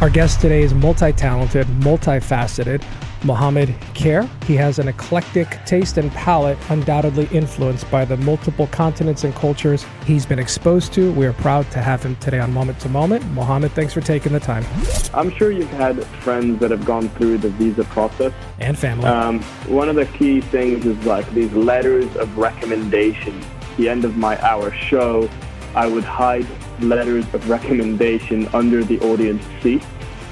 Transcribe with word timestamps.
Our 0.00 0.08
guest 0.08 0.40
today 0.40 0.62
is 0.62 0.72
multi 0.72 1.12
talented, 1.12 1.66
multifaceted, 1.66 2.82
Mohammed 3.22 3.68
Kher. 3.92 4.26
He 4.44 4.56
has 4.56 4.78
an 4.78 4.88
eclectic 4.88 5.58
taste 5.66 5.98
and 5.98 6.10
palate, 6.12 6.56
undoubtedly 6.70 7.28
influenced 7.32 7.90
by 7.90 8.06
the 8.06 8.16
multiple 8.16 8.66
continents 8.68 9.24
and 9.24 9.34
cultures 9.34 9.84
he's 10.06 10.24
been 10.24 10.38
exposed 10.38 10.94
to. 10.94 11.12
We 11.12 11.26
are 11.26 11.34
proud 11.34 11.70
to 11.72 11.82
have 11.82 12.02
him 12.02 12.16
today 12.16 12.38
on 12.38 12.50
Moment 12.54 12.80
to 12.80 12.88
Moment. 12.88 13.26
Mohammed, 13.32 13.72
thanks 13.72 13.92
for 13.92 14.00
taking 14.00 14.32
the 14.32 14.40
time. 14.40 14.64
I'm 15.12 15.30
sure 15.30 15.50
you've 15.50 15.68
had 15.68 16.02
friends 16.22 16.60
that 16.60 16.70
have 16.70 16.86
gone 16.86 17.10
through 17.10 17.36
the 17.36 17.50
visa 17.50 17.84
process. 17.84 18.32
And 18.58 18.78
family. 18.78 19.04
Um, 19.04 19.42
one 19.66 19.90
of 19.90 19.96
the 19.96 20.06
key 20.06 20.40
things 20.40 20.86
is 20.86 20.96
like 21.04 21.30
these 21.32 21.52
letters 21.52 22.16
of 22.16 22.38
recommendation. 22.38 23.38
At 23.42 23.76
the 23.76 23.90
end 23.90 24.06
of 24.06 24.16
my 24.16 24.42
hour 24.42 24.72
show, 24.72 25.28
I 25.74 25.86
would 25.86 26.04
hide 26.04 26.46
letters 26.82 27.24
of 27.34 27.48
recommendation 27.48 28.48
under 28.54 28.84
the 28.84 29.00
audience 29.00 29.44
seat. 29.62 29.84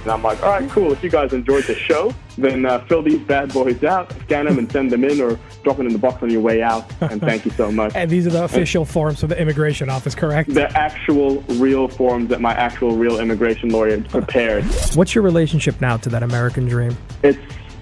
And 0.03 0.13
I'm 0.13 0.23
like, 0.23 0.43
all 0.43 0.51
right, 0.51 0.71
cool. 0.71 0.93
If 0.93 1.03
you 1.03 1.11
guys 1.11 1.33
enjoyed 1.33 1.65
the 1.65 1.75
show, 1.75 2.15
then 2.39 2.65
uh, 2.65 2.85
fill 2.87 3.03
these 3.03 3.19
bad 3.19 3.53
boys 3.53 3.83
out, 3.83 4.13
scan 4.23 4.47
them, 4.47 4.59
and 4.59 4.71
send 4.71 4.93
them 4.93 5.05
in, 5.05 5.21
or 5.21 5.39
drop 5.65 5.77
them 5.77 5.87
in 5.87 5.93
the 5.93 5.99
box 5.99 6.23
on 6.23 6.31
your 6.31 6.41
way 6.41 6.63
out. 6.63 6.91
And 7.01 7.21
thank 7.21 7.45
you 7.45 7.51
so 7.51 7.73
much. 7.73 7.95
and 7.97 8.09
these 8.09 8.27
are 8.27 8.31
the 8.31 8.45
official 8.45 8.85
forms 8.85 9.21
from 9.21 9.31
the 9.31 9.41
immigration 9.41 9.91
office, 9.91 10.15
correct? 10.15 10.55
The 10.55 10.71
actual, 10.79 11.41
real 11.57 11.89
forms 11.89 12.29
that 12.29 12.41
my 12.41 12.55
actual, 12.55 12.97
real 12.97 13.19
immigration 13.19 13.71
lawyer 13.71 14.01
prepared. 14.03 14.65
What's 14.95 15.15
your 15.15 15.25
relationship 15.25 15.81
now 15.81 15.97
to 15.99 16.09
that 16.11 16.23
American 16.23 16.67
dream? 16.67 16.97
It's 17.23 17.39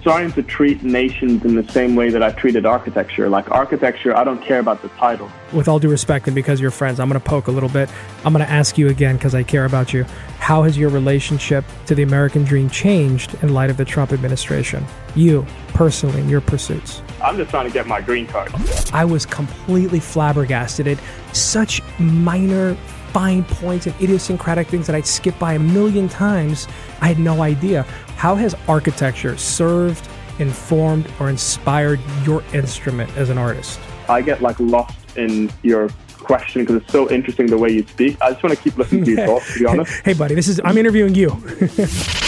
starting 0.07 0.31
to 0.31 0.41
treat 0.41 0.83
nations 0.83 1.43
in 1.43 1.53
the 1.53 1.69
same 1.69 1.93
way 1.93 2.09
that 2.09 2.23
I 2.23 2.31
treated 2.31 2.65
architecture. 2.65 3.27
Like 3.27 3.51
architecture, 3.51 4.15
I 4.15 4.23
don't 4.23 4.41
care 4.41 4.59
about 4.59 4.81
the 4.81 4.87
title. 4.87 5.29
With 5.51 5.67
all 5.67 5.79
due 5.79 5.89
respect, 5.89 6.27
and 6.27 6.33
because 6.33 6.61
you're 6.61 6.71
friends, 6.71 7.01
I'm 7.01 7.09
going 7.09 7.19
to 7.19 7.29
poke 7.29 7.47
a 7.47 7.51
little 7.51 7.67
bit. 7.67 7.89
I'm 8.23 8.31
going 8.31 8.45
to 8.45 8.49
ask 8.49 8.77
you 8.77 8.87
again 8.87 9.17
because 9.17 9.35
I 9.35 9.43
care 9.43 9.65
about 9.65 9.91
you. 9.91 10.05
How 10.39 10.63
has 10.63 10.77
your 10.77 10.89
relationship 10.89 11.65
to 11.87 11.95
the 11.95 12.03
American 12.03 12.45
dream 12.45 12.69
changed 12.69 13.35
in 13.43 13.53
light 13.53 13.69
of 13.69 13.75
the 13.75 13.83
Trump 13.83 14.13
administration? 14.13 14.85
You, 15.13 15.45
personally, 15.73 16.21
in 16.21 16.29
your 16.29 16.39
pursuits? 16.39 17.01
I'm 17.21 17.35
just 17.35 17.49
trying 17.49 17.67
to 17.67 17.73
get 17.73 17.85
my 17.85 17.99
green 17.99 18.27
card. 18.27 18.53
I 18.93 19.03
was 19.03 19.25
completely 19.25 19.99
flabbergasted 19.99 20.87
at 20.87 20.99
such 21.33 21.81
minor 21.99 22.77
fine 23.13 23.43
points 23.43 23.87
and 23.87 23.95
idiosyncratic 24.01 24.67
things 24.67 24.87
that 24.87 24.95
I'd 24.95 25.05
skip 25.05 25.37
by 25.39 25.53
a 25.53 25.59
million 25.59 26.07
times. 26.09 26.67
I 27.01 27.07
had 27.07 27.19
no 27.19 27.41
idea. 27.41 27.83
How 28.17 28.35
has 28.35 28.55
architecture 28.67 29.37
served, 29.37 30.07
informed, 30.39 31.07
or 31.19 31.29
inspired 31.29 31.99
your 32.23 32.43
instrument 32.53 33.15
as 33.17 33.29
an 33.29 33.37
artist? 33.37 33.79
I 34.09 34.21
get 34.21 34.41
like 34.41 34.59
lost 34.59 34.97
in 35.17 35.51
your 35.63 35.89
question 36.17 36.63
because 36.63 36.81
it's 36.81 36.91
so 36.91 37.09
interesting 37.09 37.47
the 37.47 37.57
way 37.57 37.71
you 37.71 37.85
speak. 37.87 38.21
I 38.21 38.31
just 38.31 38.43
want 38.43 38.55
to 38.55 38.61
keep 38.61 38.77
listening 38.77 39.05
to 39.05 39.11
you 39.11 39.17
talk, 39.25 39.43
to 39.43 39.59
be 39.59 39.65
honest. 39.65 40.05
hey, 40.05 40.13
buddy, 40.13 40.35
this 40.35 40.47
is 40.47 40.59
I'm 40.63 40.77
interviewing 40.77 41.15
you. 41.15 41.29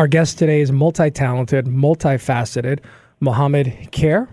Our 0.00 0.08
guest 0.08 0.38
today 0.38 0.62
is 0.62 0.72
multi 0.72 1.10
talented, 1.10 1.66
multifaceted 1.66 2.78
Mohammed 3.20 3.66
Kher 3.92 4.28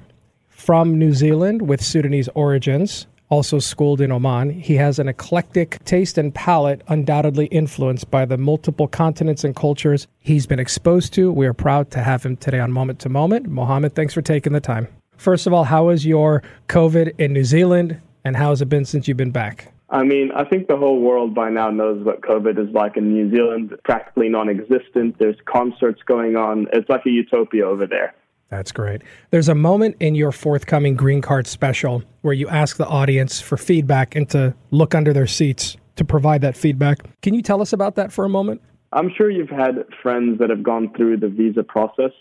from 0.48 0.98
New 0.98 1.12
Zealand 1.12 1.62
with 1.62 1.84
Sudanese 1.84 2.30
origins, 2.36 3.06
also 3.28 3.60
schooled 3.60 4.00
in 4.00 4.10
Oman. 4.10 4.50
He 4.52 4.76
has 4.76 4.98
an 4.98 5.10
eclectic 5.10 5.84
taste 5.84 6.18
and 6.18 6.34
palate, 6.34 6.84
undoubtedly 6.88 7.48
influenced 7.48 8.10
by 8.10 8.24
the 8.24 8.38
multiple 8.38 8.88
continents 8.88 9.44
and 9.44 9.54
cultures 9.54 10.08
he's 10.20 10.48
been 10.48 10.58
exposed 10.58 11.14
to. 11.16 11.34
We 11.34 11.46
are 11.48 11.54
proud 11.54 11.92
to 11.92 12.00
have 12.00 12.24
him 12.24 12.38
today 12.38 12.62
on 12.62 12.72
Moment 12.72 13.00
to 13.00 13.10
Moment. 13.10 13.50
Mohammed, 13.50 13.94
thanks 13.94 14.14
for 14.14 14.22
taking 14.22 14.54
the 14.54 14.62
time. 14.62 14.88
First 15.18 15.48
of 15.48 15.52
all, 15.52 15.66
how 15.66 15.90
is 15.90 16.06
your 16.06 16.44
COVID 16.70 17.20
in 17.20 17.34
New 17.34 17.44
Zealand, 17.44 18.00
and 18.24 18.38
how 18.38 18.52
has 18.52 18.62
it 18.62 18.70
been 18.70 18.86
since 18.86 19.06
you've 19.10 19.18
been 19.18 19.32
back? 19.32 19.74
I 19.90 20.04
mean, 20.04 20.32
I 20.36 20.44
think 20.44 20.68
the 20.68 20.76
whole 20.76 21.00
world 21.00 21.34
by 21.34 21.50
now 21.50 21.70
knows 21.70 22.04
what 22.04 22.22
COVID 22.22 22.60
is 22.60 22.74
like 22.74 22.98
in 22.98 23.14
New 23.14 23.34
Zealand. 23.34 23.74
Practically 23.86 24.28
non 24.28 24.50
existent. 24.50 25.18
There's 25.18 25.38
concerts 25.46 26.02
going 26.06 26.36
on. 26.36 26.68
It's 26.74 26.90
like 26.90 27.06
a 27.06 27.10
utopia 27.10 27.66
over 27.66 27.88
there. 27.88 28.14
That's 28.50 28.72
great. 28.72 29.02
There's 29.30 29.50
a 29.50 29.56
moment 29.56 29.98
in 30.00 30.16
your 30.16 30.32
forthcoming 30.32 30.96
Green 30.96 31.22
Card 31.22 31.48
special 31.48 32.04
where 32.22 32.34
you 32.34 32.48
ask 32.48 32.78
the 32.78 32.88
audience 32.88 33.42
for 33.42 33.58
feedback 33.58 34.16
and 34.16 34.30
to 34.30 34.56
look 34.72 34.96
under 34.96 35.14
their 35.14 35.28
seats 35.28 35.78
to 35.98 36.06
provide 36.06 36.42
that 36.42 36.56
feedback. 36.56 37.00
Can 37.22 37.34
you 37.34 37.42
tell 37.42 37.62
us 37.62 37.74
about 37.74 37.96
that 37.96 38.12
for 38.12 38.24
a 38.24 38.30
moment? 38.30 38.62
I'm 38.94 39.12
sure 39.18 39.30
you've 39.30 39.50
had 39.50 39.86
friends 40.02 40.40
that 40.40 40.50
have 40.50 40.64
gone 40.64 40.94
through 40.96 41.18
the 41.18 41.28
visa 41.28 41.64
process. 41.64 42.12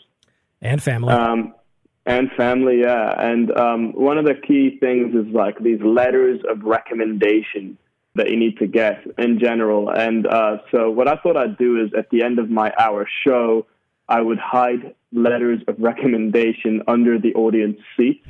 And 0.60 0.82
family. 0.82 1.12
Um, 1.12 1.54
and 2.06 2.30
family, 2.36 2.80
yeah. 2.80 3.14
And 3.18 3.50
um, 3.56 3.92
one 3.92 4.16
of 4.16 4.24
the 4.24 4.34
key 4.34 4.78
things 4.78 5.14
is 5.14 5.26
like 5.34 5.58
these 5.58 5.80
letters 5.80 6.40
of 6.48 6.62
recommendation 6.62 7.76
that 8.14 8.30
you 8.30 8.36
need 8.36 8.56
to 8.58 8.66
get 8.66 9.04
in 9.18 9.38
general. 9.38 9.90
And 9.90 10.26
uh, 10.26 10.58
so, 10.70 10.90
what 10.90 11.08
I 11.08 11.16
thought 11.16 11.36
I'd 11.36 11.58
do 11.58 11.82
is 11.84 11.90
at 11.98 12.08
the 12.10 12.22
end 12.22 12.38
of 12.38 12.48
my 12.48 12.72
hour 12.78 13.06
show, 13.24 13.66
I 14.08 14.20
would 14.20 14.38
hide 14.38 14.94
letters 15.12 15.60
of 15.66 15.74
recommendation 15.78 16.82
under 16.86 17.18
the 17.18 17.34
audience 17.34 17.80
seats. 17.96 18.26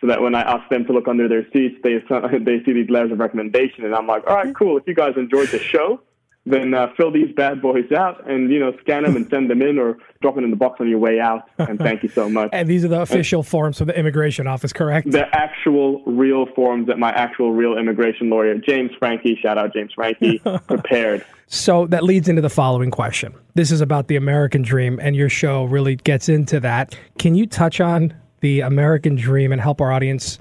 So 0.00 0.08
that 0.08 0.20
when 0.20 0.34
I 0.34 0.40
ask 0.40 0.68
them 0.68 0.84
to 0.86 0.92
look 0.92 1.06
under 1.06 1.28
their 1.28 1.46
seats, 1.52 1.76
they 1.84 1.98
they 2.40 2.64
see 2.64 2.72
these 2.72 2.90
letters 2.90 3.12
of 3.12 3.18
recommendation, 3.20 3.84
and 3.84 3.94
I'm 3.94 4.06
like, 4.06 4.26
all 4.26 4.34
right, 4.34 4.54
cool. 4.54 4.76
If 4.78 4.84
you 4.86 4.94
guys 4.94 5.12
enjoyed 5.16 5.48
the 5.48 5.60
show, 5.60 6.00
then 6.44 6.74
uh, 6.74 6.88
fill 6.96 7.12
these 7.12 7.32
bad 7.34 7.62
boys 7.62 7.90
out 7.92 8.28
and 8.28 8.50
you 8.50 8.58
know 8.58 8.72
scan 8.80 9.04
them 9.04 9.14
and 9.14 9.28
send 9.30 9.48
them 9.48 9.62
in 9.62 9.78
or 9.78 9.98
drop 10.20 10.36
it 10.36 10.44
in 10.44 10.50
the 10.50 10.56
box 10.56 10.80
on 10.80 10.88
your 10.88 10.98
way 10.98 11.20
out. 11.20 11.48
And 11.58 11.78
thank 11.78 12.02
you 12.02 12.08
so 12.08 12.28
much. 12.28 12.50
And 12.62 12.68
these 12.68 12.84
are 12.84 12.88
the 12.88 13.00
official 13.00 13.40
and 13.40 13.48
forms 13.48 13.78
from 13.78 13.86
the 13.86 13.98
immigration 13.98 14.46
office 14.46 14.72
correct? 14.72 15.10
The 15.10 15.26
actual 15.34 16.02
real 16.04 16.46
forms 16.54 16.86
that 16.88 16.98
my 16.98 17.10
actual 17.10 17.52
real 17.52 17.78
immigration 17.78 18.30
lawyer 18.30 18.56
james 18.56 18.90
frankie 18.98 19.38
shout 19.40 19.58
out 19.58 19.72
james 19.72 19.92
frankie 19.94 20.38
prepared. 20.66 21.24
So 21.46 21.86
that 21.88 22.02
leads 22.02 22.28
into 22.28 22.42
the 22.42 22.50
following 22.50 22.90
question. 22.90 23.34
This 23.54 23.70
is 23.70 23.80
about 23.80 24.08
the 24.08 24.16
american 24.16 24.62
dream 24.62 24.98
and 25.00 25.14
your 25.14 25.28
show 25.28 25.64
really 25.64 25.96
gets 25.96 26.28
into 26.28 26.60
that. 26.60 26.96
Can 27.18 27.34
you 27.34 27.46
touch 27.46 27.80
on 27.80 28.14
the 28.40 28.60
american 28.60 29.16
dream 29.16 29.52
and 29.52 29.60
help 29.60 29.80
our 29.80 29.92
audience 29.92 30.38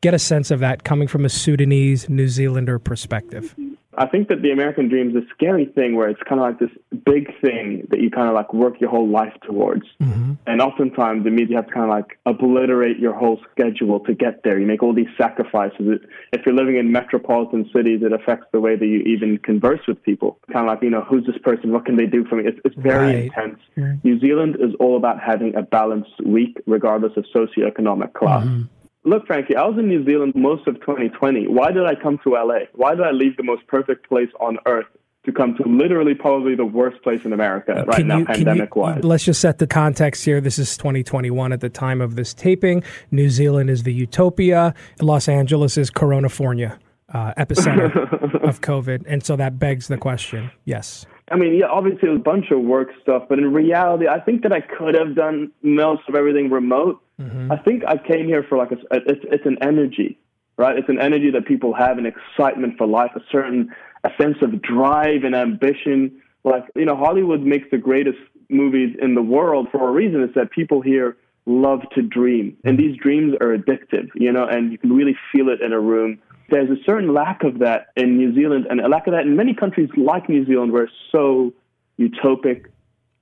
get 0.00 0.12
a 0.14 0.18
sense 0.18 0.50
of 0.50 0.60
that 0.60 0.84
coming 0.84 1.08
from 1.08 1.24
a 1.24 1.28
sudanese 1.28 2.08
new 2.08 2.28
zealander 2.28 2.78
perspective 2.78 3.54
I 3.96 4.06
think 4.06 4.28
that 4.28 4.42
the 4.42 4.50
American 4.50 4.88
dream 4.88 5.10
is 5.10 5.22
a 5.22 5.26
scary 5.34 5.66
thing 5.66 5.96
where 5.96 6.08
it's 6.08 6.22
kind 6.28 6.40
of 6.40 6.46
like 6.46 6.58
this 6.58 6.70
big 7.04 7.28
thing 7.40 7.86
that 7.90 8.00
you 8.00 8.10
kind 8.10 8.28
of 8.28 8.34
like 8.34 8.52
work 8.52 8.80
your 8.80 8.90
whole 8.90 9.08
life 9.08 9.32
towards. 9.42 9.84
Mm-hmm. 10.00 10.34
And 10.46 10.60
oftentimes 10.60 11.24
means 11.24 11.50
you 11.50 11.56
have 11.56 11.66
to 11.66 11.72
kind 11.72 11.84
of 11.84 11.90
like 11.90 12.18
obliterate 12.26 12.98
your 12.98 13.14
whole 13.14 13.40
schedule 13.52 14.00
to 14.00 14.14
get 14.14 14.42
there. 14.44 14.58
You 14.58 14.66
make 14.66 14.82
all 14.82 14.94
these 14.94 15.08
sacrifices. 15.16 16.00
If 16.32 16.46
you're 16.46 16.54
living 16.54 16.76
in 16.76 16.92
metropolitan 16.92 17.68
cities, 17.74 18.00
it 18.02 18.12
affects 18.12 18.46
the 18.52 18.60
way 18.60 18.76
that 18.76 18.86
you 18.86 19.00
even 19.00 19.38
converse 19.38 19.80
with 19.86 20.02
people. 20.02 20.38
Kind 20.52 20.66
of 20.66 20.74
like, 20.74 20.82
you 20.82 20.90
know, 20.90 21.02
who's 21.02 21.26
this 21.26 21.38
person? 21.42 21.72
What 21.72 21.84
can 21.84 21.96
they 21.96 22.06
do 22.06 22.24
for 22.24 22.36
me? 22.36 22.44
It's, 22.46 22.58
it's 22.64 22.76
very 22.76 23.06
right. 23.06 23.24
intense. 23.24 23.58
New 24.04 24.18
Zealand 24.20 24.56
is 24.60 24.74
all 24.80 24.96
about 24.96 25.20
having 25.20 25.54
a 25.56 25.62
balanced 25.62 26.20
week, 26.24 26.58
regardless 26.66 27.12
of 27.16 27.24
socioeconomic 27.34 28.14
class. 28.14 28.44
Mm-hmm. 28.44 28.62
Look, 29.04 29.26
Frankie, 29.26 29.54
I 29.54 29.66
was 29.66 29.78
in 29.78 29.88
New 29.88 30.04
Zealand 30.04 30.32
most 30.34 30.66
of 30.66 30.80
2020. 30.80 31.46
Why 31.48 31.70
did 31.70 31.84
I 31.84 31.94
come 31.94 32.18
to 32.24 32.30
LA? 32.30 32.60
Why 32.72 32.94
did 32.94 33.04
I 33.04 33.10
leave 33.10 33.36
the 33.36 33.42
most 33.42 33.66
perfect 33.66 34.08
place 34.08 34.30
on 34.40 34.58
earth 34.66 34.86
to 35.24 35.32
come 35.32 35.54
to 35.56 35.62
literally 35.66 36.14
probably 36.14 36.54
the 36.54 36.64
worst 36.64 37.02
place 37.02 37.24
in 37.24 37.32
America 37.32 37.84
right 37.86 38.04
now, 38.04 38.24
pandemic 38.24 38.76
wise. 38.76 39.02
Let's 39.02 39.24
just 39.24 39.40
set 39.40 39.58
the 39.58 39.66
context 39.66 40.24
here. 40.24 40.40
This 40.40 40.58
is 40.58 40.76
2021 40.76 41.52
at 41.52 41.60
the 41.60 41.70
time 41.70 42.00
of 42.00 42.14
this 42.14 42.34
taping. 42.34 42.82
New 43.10 43.30
Zealand 43.30 43.70
is 43.70 43.84
the 43.84 43.92
utopia. 43.92 44.74
Los 45.00 45.28
Angeles 45.28 45.78
is 45.78 45.90
Coronafornia, 45.90 46.78
uh, 47.12 47.32
epicenter 47.34 48.44
of 48.48 48.60
COVID. 48.60 49.04
And 49.06 49.24
so 49.24 49.36
that 49.36 49.58
begs 49.58 49.88
the 49.88 49.96
question 49.96 50.50
yes. 50.64 51.06
I 51.30 51.36
mean, 51.36 51.54
yeah, 51.54 51.66
obviously 51.66 52.08
it 52.08 52.12
was 52.12 52.20
a 52.20 52.22
bunch 52.22 52.50
of 52.50 52.60
work 52.60 52.88
stuff, 53.00 53.24
but 53.28 53.38
in 53.38 53.52
reality, 53.52 54.06
I 54.06 54.20
think 54.20 54.42
that 54.42 54.52
I 54.52 54.60
could 54.60 54.94
have 54.94 55.14
done 55.14 55.52
most 55.62 56.02
of 56.08 56.14
everything 56.14 56.50
remote. 56.50 57.02
Mm-hmm. 57.20 57.50
I 57.50 57.56
think 57.56 57.82
I 57.86 57.96
came 57.96 58.26
here 58.26 58.44
for 58.46 58.58
like 58.58 58.72
a, 58.72 58.76
it's 58.90 59.24
it's 59.30 59.46
an 59.46 59.56
energy, 59.62 60.18
right? 60.58 60.76
It's 60.76 60.88
an 60.88 61.00
energy 61.00 61.30
that 61.30 61.46
people 61.46 61.72
have, 61.72 61.96
an 61.96 62.06
excitement 62.06 62.76
for 62.76 62.86
life, 62.86 63.12
a 63.16 63.20
certain 63.32 63.74
a 64.04 64.10
sense 64.20 64.36
of 64.42 64.60
drive 64.60 65.24
and 65.24 65.34
ambition. 65.34 66.20
Like 66.44 66.64
you 66.76 66.84
know, 66.84 66.96
Hollywood 66.96 67.40
makes 67.40 67.68
the 67.70 67.78
greatest 67.78 68.18
movies 68.50 68.94
in 69.00 69.14
the 69.14 69.22
world 69.22 69.68
for 69.72 69.88
a 69.88 69.92
reason. 69.92 70.22
It's 70.22 70.34
that 70.34 70.50
people 70.50 70.82
here 70.82 71.16
love 71.46 71.80
to 71.94 72.02
dream, 72.02 72.56
and 72.64 72.78
these 72.78 72.98
dreams 72.98 73.34
are 73.40 73.56
addictive, 73.56 74.08
you 74.14 74.30
know, 74.30 74.46
and 74.46 74.72
you 74.72 74.78
can 74.78 74.92
really 74.92 75.16
feel 75.32 75.48
it 75.48 75.62
in 75.62 75.72
a 75.72 75.80
room 75.80 76.18
there's 76.50 76.70
a 76.70 76.82
certain 76.84 77.12
lack 77.12 77.42
of 77.42 77.60
that 77.60 77.88
in 77.96 78.16
New 78.16 78.34
Zealand 78.34 78.66
and 78.68 78.80
a 78.80 78.88
lack 78.88 79.06
of 79.06 79.12
that 79.12 79.22
in 79.22 79.36
many 79.36 79.54
countries 79.54 79.88
like 79.96 80.28
New 80.28 80.44
Zealand 80.46 80.72
where 80.72 80.84
it's 80.84 80.92
so 81.10 81.52
utopic, 81.98 82.66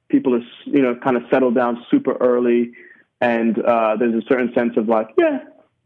People 0.08 0.34
are, 0.34 0.42
you 0.66 0.82
know, 0.82 0.94
kind 1.02 1.16
of 1.16 1.22
settle 1.30 1.52
down 1.52 1.86
super 1.90 2.14
early, 2.20 2.72
and 3.22 3.58
uh, 3.58 3.96
there's 3.98 4.12
a 4.12 4.20
certain 4.28 4.52
sense 4.52 4.76
of 4.76 4.86
like, 4.86 5.08
yeah, 5.16 5.38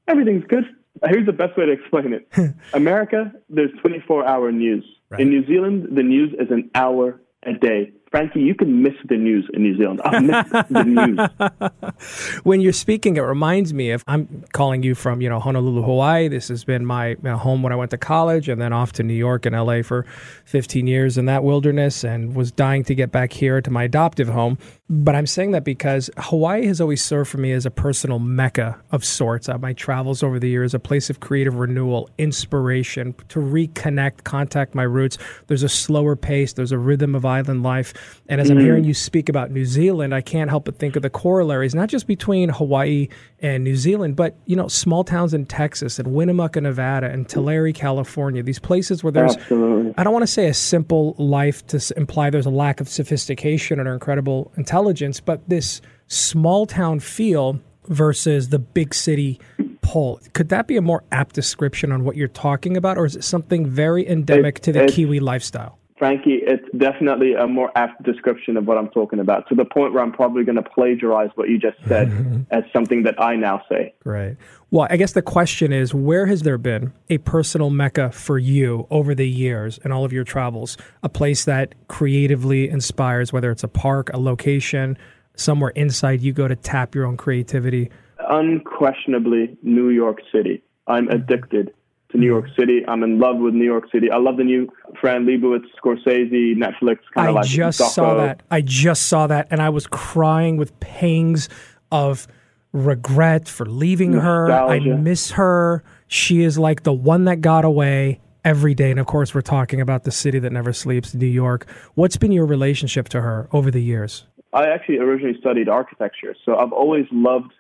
everything's 0.09 0.45
good. 0.49 0.65
Here's 1.05 1.27
the 1.27 1.33
best 1.33 1.57
way 1.57 1.67
to 1.67 1.71
explain 1.71 2.13
it. 2.13 2.29
America, 2.75 3.31
there's 3.49 3.71
24 3.81 4.27
hour 4.27 4.51
news. 4.51 4.85
Right. 5.11 5.21
In 5.21 5.29
New 5.29 5.47
Zealand, 5.47 5.97
the 5.97 6.03
news 6.03 6.33
is 6.41 6.51
an 6.51 6.73
hour 6.75 7.21
a 7.45 7.53
day. 7.53 7.93
Frankie, 8.11 8.41
you 8.41 8.55
can 8.55 8.83
miss 8.83 8.95
the 9.09 9.17
news 9.17 9.49
in 9.53 9.63
New 9.63 9.77
Zealand. 9.77 10.01
I 10.05 10.21
miss 10.21 10.49
the 10.71 10.85
news. 10.85 12.41
when 12.45 12.61
you're 12.61 12.73
speaking, 12.73 13.17
it 13.17 13.21
reminds 13.21 13.75
me 13.75 13.91
of 13.91 14.05
I'm 14.07 14.45
calling 14.53 14.83
you 14.83 14.95
from 14.95 15.21
you 15.21 15.29
know 15.29 15.41
Honolulu, 15.41 15.83
Hawaii. 15.83 16.29
This 16.29 16.49
has 16.49 16.65
been 16.65 16.87
my 16.87 17.17
home 17.25 17.63
when 17.63 17.73
I 17.73 17.77
went 17.77 17.91
to 17.91 17.99
college, 17.99 18.49
and 18.49 18.61
then 18.61 18.73
off 18.73 18.93
to 18.93 19.03
New 19.03 19.15
York 19.15 19.45
and 19.45 19.57
LA 19.57 19.83
for 19.83 20.07
15 20.45 20.87
years 20.87 21.19
in 21.19 21.27
that 21.27 21.43
wilderness, 21.43 22.05
and 22.05 22.37
was 22.37 22.53
dying 22.53 22.85
to 22.85 22.95
get 22.95 23.11
back 23.11 23.33
here 23.33 23.61
to 23.61 23.71
my 23.71 23.85
adoptive 23.85 24.29
home. 24.29 24.57
But 24.89 25.17
I'm 25.17 25.27
saying 25.27 25.51
that 25.51 25.65
because 25.65 26.11
Hawaii 26.17 26.67
has 26.67 26.81
always 26.81 27.05
served 27.05 27.29
for 27.29 27.39
me 27.39 27.51
as 27.51 27.67
a 27.67 27.71
personal 27.73 28.21
mecca 28.21 28.81
of 28.93 29.05
sorts. 29.05 29.49
Uh, 29.49 29.59
my 29.59 29.73
travels 29.73 30.23
over 30.23 30.39
the 30.39 30.49
years, 30.49 30.75
a 30.75 30.79
place 30.79 31.11
of 31.11 31.19
creative 31.19 31.57
renewal, 31.57 32.09
inspiration, 32.19 33.15
to 33.29 33.41
reconnect, 33.41 34.23
contact 34.23 34.77
my 34.77 34.85
roots. 34.85 35.19
There's 35.49 35.65
a 35.65 35.69
slower 35.69 36.15
pace. 36.15 36.53
There's 36.53 36.71
a 36.71 36.79
rhythm 36.79 37.17
of 37.17 37.25
island 37.25 37.65
life 37.65 37.93
and 38.29 38.41
as 38.41 38.49
mm-hmm. 38.49 38.59
I'm 38.59 38.65
hearing 38.65 38.85
you 38.85 38.95
speak 38.95 39.29
about 39.29 39.51
New 39.51 39.65
Zealand, 39.65 40.15
I 40.15 40.21
can't 40.21 40.51
help 40.51 40.65
but 40.65 40.79
think 40.79 40.97
of 40.97 41.03
the 41.03 41.11
corollaries, 41.11 41.75
not 41.75 41.89
just 41.89 42.07
between 42.07 42.49
Hawaii 42.49 43.09
and 43.41 43.65
New 43.65 43.77
Zealand, 43.77 44.17
but 44.17 44.37
you 44.47 44.57
know, 44.57 44.69
small 44.69 45.05
towns 45.05 45.35
in 45.35 45.47
Texas 45.47 45.99
and 45.99 46.15
Winnemucca, 46.15 46.61
Nevada, 46.61 47.11
and 47.11 47.29
Tulare, 47.29 47.73
California. 47.73 48.43
These 48.43 48.59
places 48.59 49.05
where 49.05 49.13
there's, 49.13 49.37
Absolutely. 49.37 49.95
I 49.99 50.05
don't 50.05 50.13
want 50.13 50.23
to 50.23 50.33
say 50.33 50.49
a 50.49 50.55
simple 50.55 51.15
life 51.19 51.67
to 51.69 51.95
imply 51.97 52.31
there's 52.31 52.47
a 52.47 52.51
lack 52.51 52.81
of 52.81 52.89
sophistication 52.89 53.79
or 53.81 53.93
incredible 53.93 54.53
intelligence, 54.57 55.21
but 55.21 55.47
this 55.49 55.81
small 56.09 56.67
town 56.67 57.01
feel 57.01 57.61
versus 57.89 58.49
the 58.49 58.59
big 58.59 58.95
city 58.95 59.41
pull. 59.81 60.21
Could 60.33 60.49
that 60.49 60.67
be 60.67 60.77
a 60.77 60.83
more 60.83 61.05
apt 61.13 61.35
description 61.35 61.93
on 61.93 62.05
what 62.05 62.17
you're 62.17 62.29
talking 62.29 62.77
about, 62.77 62.99
or 62.99 63.05
is 63.05 63.17
it 63.17 63.25
something 63.25 63.67
very 63.67 64.09
endemic 64.09 64.61
to 64.61 64.73
the 64.73 64.87
Kiwi 64.87 65.21
lifestyle? 65.21 65.79
Frankie, 65.99 66.41
it's 66.43 66.65
definitely 66.77 67.33
a 67.33 67.47
more 67.47 67.71
apt 67.75 68.03
description 68.03 68.59
of 68.59 68.67
what 68.67 68.77
I'm 68.77 68.89
talking 68.91 69.19
about 69.19 69.49
to 69.49 69.55
the 69.55 69.65
point 69.65 69.95
where 69.95 70.03
I'm 70.03 70.13
probably 70.13 70.45
going 70.45 70.57
to 70.57 70.63
plagiarize 70.63 71.31
what 71.37 71.49
you 71.49 71.59
just 71.59 71.79
said 71.89 72.47
as 72.51 72.65
something 72.71 73.05
that 73.05 73.21
I 73.21 73.37
now 73.37 73.63
say. 73.69 73.95
Right. 74.05 74.37
Well, 74.71 74.87
I 74.91 74.99
guess 74.99 75.13
the 75.13 75.23
question 75.23 75.73
is 75.73 75.95
where 75.95 76.27
has 76.27 76.43
there 76.43 76.59
been 76.59 76.93
a 77.09 77.19
personal 77.19 77.71
mecca 77.71 78.13
for 78.13 78.39
you 78.39 78.87
over 78.91 79.15
the 79.15 79.29
years 79.29 79.79
and 79.85 79.93
all 79.93 80.05
of 80.05 80.13
your 80.13 80.25
travels? 80.25 80.77
A 81.03 81.09
place 81.09 81.47
that 81.47 81.75
creatively 81.89 82.69
inspires, 82.69 83.33
whether 83.33 83.51
it's 83.51 83.65
a 83.65 83.69
park, 83.69 84.11
a 84.13 84.19
location, 84.19 84.99
somewhere 85.35 85.71
inside 85.71 86.21
you 86.21 86.35
go 86.35 86.47
to 86.47 86.57
tap 86.57 86.95
your 86.95 87.07
own 87.07 87.17
creativity? 87.17 87.91
Unquestionably, 88.19 89.57
New 89.63 89.89
York 89.89 90.19
City. 90.31 90.63
I'm 90.87 91.07
mm-hmm. 91.07 91.17
addicted 91.17 91.73
to 92.11 92.19
New 92.19 92.27
York 92.27 92.47
City. 92.59 92.83
I'm 92.87 93.03
in 93.03 93.19
love 93.19 93.39
with 93.39 93.55
New 93.55 93.65
York 93.65 93.85
City. 93.93 94.11
I 94.11 94.19
love 94.19 94.37
the 94.37 94.45
new 94.45 94.69
Fran 95.01 95.27
Lebowitz, 95.27 95.67
Scorsese, 95.83 96.55
Netflix 96.57 96.99
kind 97.15 97.29
of 97.29 97.35
like. 97.35 97.45
I 97.45 97.49
just 97.49 97.81
doco. 97.81 97.89
saw 97.91 98.15
that. 98.15 98.43
I 98.51 98.61
just 98.61 99.05
saw 99.05 99.27
that, 99.27 99.49
and 99.51 99.61
I 99.61 99.71
was 99.71 99.87
crying 99.87 100.57
with 100.57 100.79
pangs 100.81 101.49
of 101.91 102.27
regret 102.73 103.49
for 103.49 103.67
leaving 103.67 104.13
Nostalgia. 104.13 104.57
her. 104.57 104.93
I 104.93 104.97
miss 104.97 105.33
her. 105.33 105.83
She 106.09 106.43
is 106.43 106.59
like 106.59 106.83
the 106.85 106.93
one 106.93 107.25
that 107.25 107.41
got 107.41 107.65
away 107.65 108.21
every 108.45 108.75
day. 108.75 108.91
And 108.91 109.01
of 109.01 109.07
course, 109.07 109.35
we're 109.35 109.41
talking 109.41 109.81
about 109.81 110.05
the 110.05 110.13
city 110.13 110.39
that 110.39 110.53
never 110.53 110.73
sleeps, 110.73 111.15
New 111.15 111.27
York. 111.27 111.67
What's 111.95 112.17
been 112.17 112.33
your 112.33 112.47
relationship 112.47 113.09
to 113.11 113.21
her 113.21 113.49
over 113.53 113.71
the 113.71 113.83
years? 113.83 114.27
I 114.53 114.69
actually 114.69 114.99
originally 114.99 115.37
studied 115.39 115.69
architecture, 115.69 116.35
so 116.45 116.57
I've 116.57 116.73
always 116.73 117.05
loved 117.11 117.53